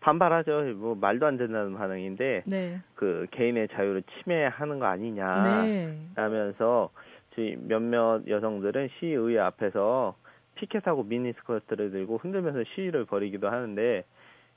반발하죠. 0.00 0.62
뭐 0.76 0.94
말도 0.94 1.26
안 1.26 1.36
된다는 1.36 1.74
반응인데 1.74 2.44
네. 2.46 2.80
그 2.94 3.26
개인의 3.30 3.68
자유를 3.68 4.02
침해하는 4.02 4.78
거 4.78 4.86
아니냐 4.86 5.42
네. 5.42 5.98
라면서 6.14 6.90
저희 7.34 7.56
몇몇 7.56 8.22
여성들은 8.26 8.88
시의회 8.98 9.38
앞에서 9.38 10.16
피켓하고 10.56 11.04
미니스커트를 11.04 11.90
들고 11.90 12.18
흔들면서 12.18 12.64
시위를 12.74 13.04
벌이기도 13.04 13.48
하는데 13.48 14.04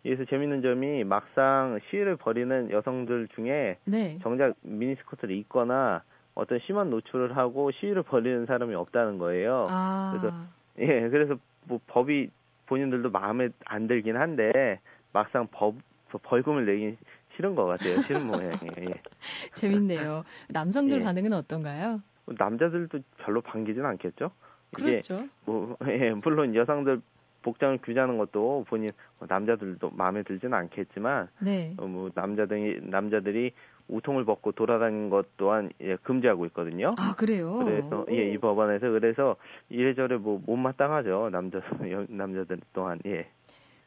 여기서 0.05 0.25
재밌는 0.25 0.61
점이 0.61 1.03
막상 1.03 1.79
시위를 1.89 2.17
벌이는 2.17 2.71
여성들 2.71 3.29
중에 3.35 3.77
네. 3.85 4.19
정작 4.21 4.55
미니스커트를 4.61 5.35
입거나 5.35 6.03
어떤 6.35 6.59
심한 6.59 6.89
노출을 6.89 7.37
하고 7.37 7.71
시위를 7.71 8.03
벌이는 8.03 8.45
사람이 8.47 8.73
없다는 8.75 9.17
거예요. 9.17 9.67
아. 9.69 10.11
그래서 10.11 10.35
예, 10.79 11.09
그래서 11.09 11.35
뭐 11.67 11.79
법이 11.87 12.29
본인들도 12.65 13.11
마음에 13.11 13.49
안 13.65 13.87
들긴 13.87 14.17
한데 14.17 14.79
막상 15.13 15.47
법 15.51 15.75
벌금을 16.09 16.65
내긴 16.65 16.97
싫은 17.35 17.55
것 17.55 17.65
같아요. 17.65 18.01
싫은 18.01 18.27
모양이에요. 18.27 18.89
예. 18.89 19.01
재밌네요. 19.53 20.23
남성들 20.49 20.99
예. 20.99 21.03
반응은 21.03 21.33
어떤가요? 21.33 22.01
남자들도 22.25 22.99
별로 23.17 23.41
반기진 23.41 23.85
않겠죠? 23.85 24.31
그렇죠. 24.73 25.27
뭐 25.45 25.77
예, 25.87 26.11
물론 26.11 26.55
여성들 26.55 27.01
복장을 27.41 27.77
규제하는 27.83 28.17
것도 28.17 28.65
본인 28.69 28.91
뭐 29.19 29.27
남자들도 29.29 29.91
마음에 29.91 30.23
들지는 30.23 30.53
않겠지만 30.53 31.27
네. 31.41 31.75
어, 31.77 31.85
뭐 31.85 32.09
남자들이 32.13 32.79
남자들이 32.83 33.51
우통을 33.89 34.23
벗고 34.23 34.53
돌아다니는 34.53 35.09
것 35.09 35.35
또한 35.35 35.69
예, 35.81 35.97
금지하고 35.97 36.45
있거든요. 36.47 36.95
아 36.97 37.13
그래요? 37.17 37.57
그래서 37.57 38.05
예, 38.11 38.31
이 38.31 38.37
법안에서 38.37 38.89
그래서 38.91 39.35
이래저래 39.69 40.15
뭐 40.15 40.41
못마땅하죠 40.45 41.29
남자 41.31 41.59
남자들 42.07 42.59
또한 42.71 42.99
예. 43.05 43.27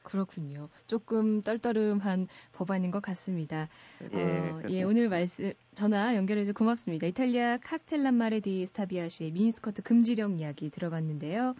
그렇군요. 0.06 0.68
조금 0.86 1.42
떨떠름한 1.42 2.28
법안인 2.52 2.92
것 2.92 3.02
같습니다. 3.02 3.68
예, 4.14 4.22
어, 4.22 4.62
예 4.70 4.82
오늘 4.84 5.08
말씀 5.08 5.52
전화 5.74 6.14
연결해서 6.14 6.52
고맙습니다. 6.52 7.08
이탈리아 7.08 7.58
카스텔란마레 7.58 8.40
디 8.40 8.64
스타비아시 8.66 9.32
미니스커트 9.32 9.82
금지령 9.82 10.38
이야기 10.38 10.70
들어봤는데요. 10.70 11.54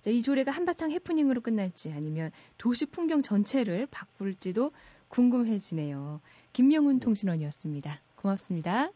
자, 0.00 0.10
이 0.10 0.22
조례가 0.22 0.50
한바탕 0.50 0.90
해프닝으로 0.92 1.42
끝날지 1.42 1.92
아니면 1.92 2.30
도시 2.56 2.86
풍경 2.86 3.20
전체를 3.20 3.86
바꿀지도 3.90 4.72
궁금해지네요. 5.08 6.22
김명훈 6.54 7.00
통신원이었습니다. 7.00 8.00
고맙습니다. 8.16 8.90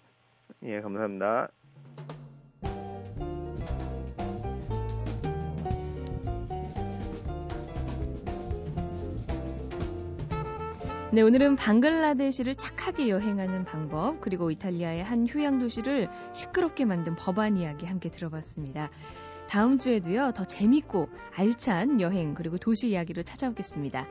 예, 0.62 0.80
감사합니다. 0.80 1.50
네, 11.14 11.22
오늘은 11.22 11.54
방글라데시를 11.54 12.56
착하게 12.56 13.08
여행하는 13.08 13.64
방법, 13.64 14.20
그리고 14.20 14.50
이탈리아의 14.50 15.04
한 15.04 15.28
휴양 15.28 15.60
도시를 15.60 16.08
시끄럽게 16.32 16.86
만든 16.86 17.14
법안 17.14 17.56
이야기 17.56 17.86
함께 17.86 18.10
들어봤습니다. 18.10 18.90
다음 19.48 19.78
주에도요, 19.78 20.32
더 20.34 20.44
재밌고 20.44 21.08
알찬 21.36 22.00
여행, 22.00 22.34
그리고 22.34 22.58
도시 22.58 22.88
이야기로 22.90 23.22
찾아오겠습니다. 23.22 24.08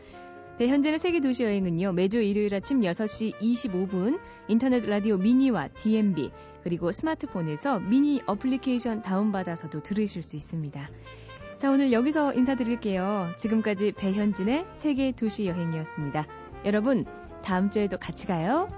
네, 0.60 0.68
현재는 0.70 0.98
세계 0.98 1.20
도시 1.20 1.44
여행은요, 1.44 1.92
매주 1.92 2.22
일요일 2.22 2.56
아침 2.56 2.80
6시 2.80 3.38
25분, 3.38 4.18
인터넷 4.48 4.86
라디오 4.86 5.18
미니와 5.18 5.68
DMB, 5.76 6.32
그리고 6.64 6.94
스마트폰에서 6.94 7.82
미니 7.82 8.22
어플리케이션 8.28 9.02
다운받아서도 9.02 9.82
들으실 9.82 10.24
수 10.24 10.38
있습니다. 10.38 10.90
자, 11.58 11.70
오늘 11.70 11.92
여기서 11.92 12.34
인사드릴게요. 12.34 13.34
지금까지 13.36 13.92
배현진의 13.92 14.68
세계 14.72 15.12
도시 15.12 15.48
여행이었습니다. 15.48 16.43
여러분, 16.66 17.06
다음 17.44 17.70
주에도 17.70 17.98
같이 17.98 18.26
가요. 18.28 18.70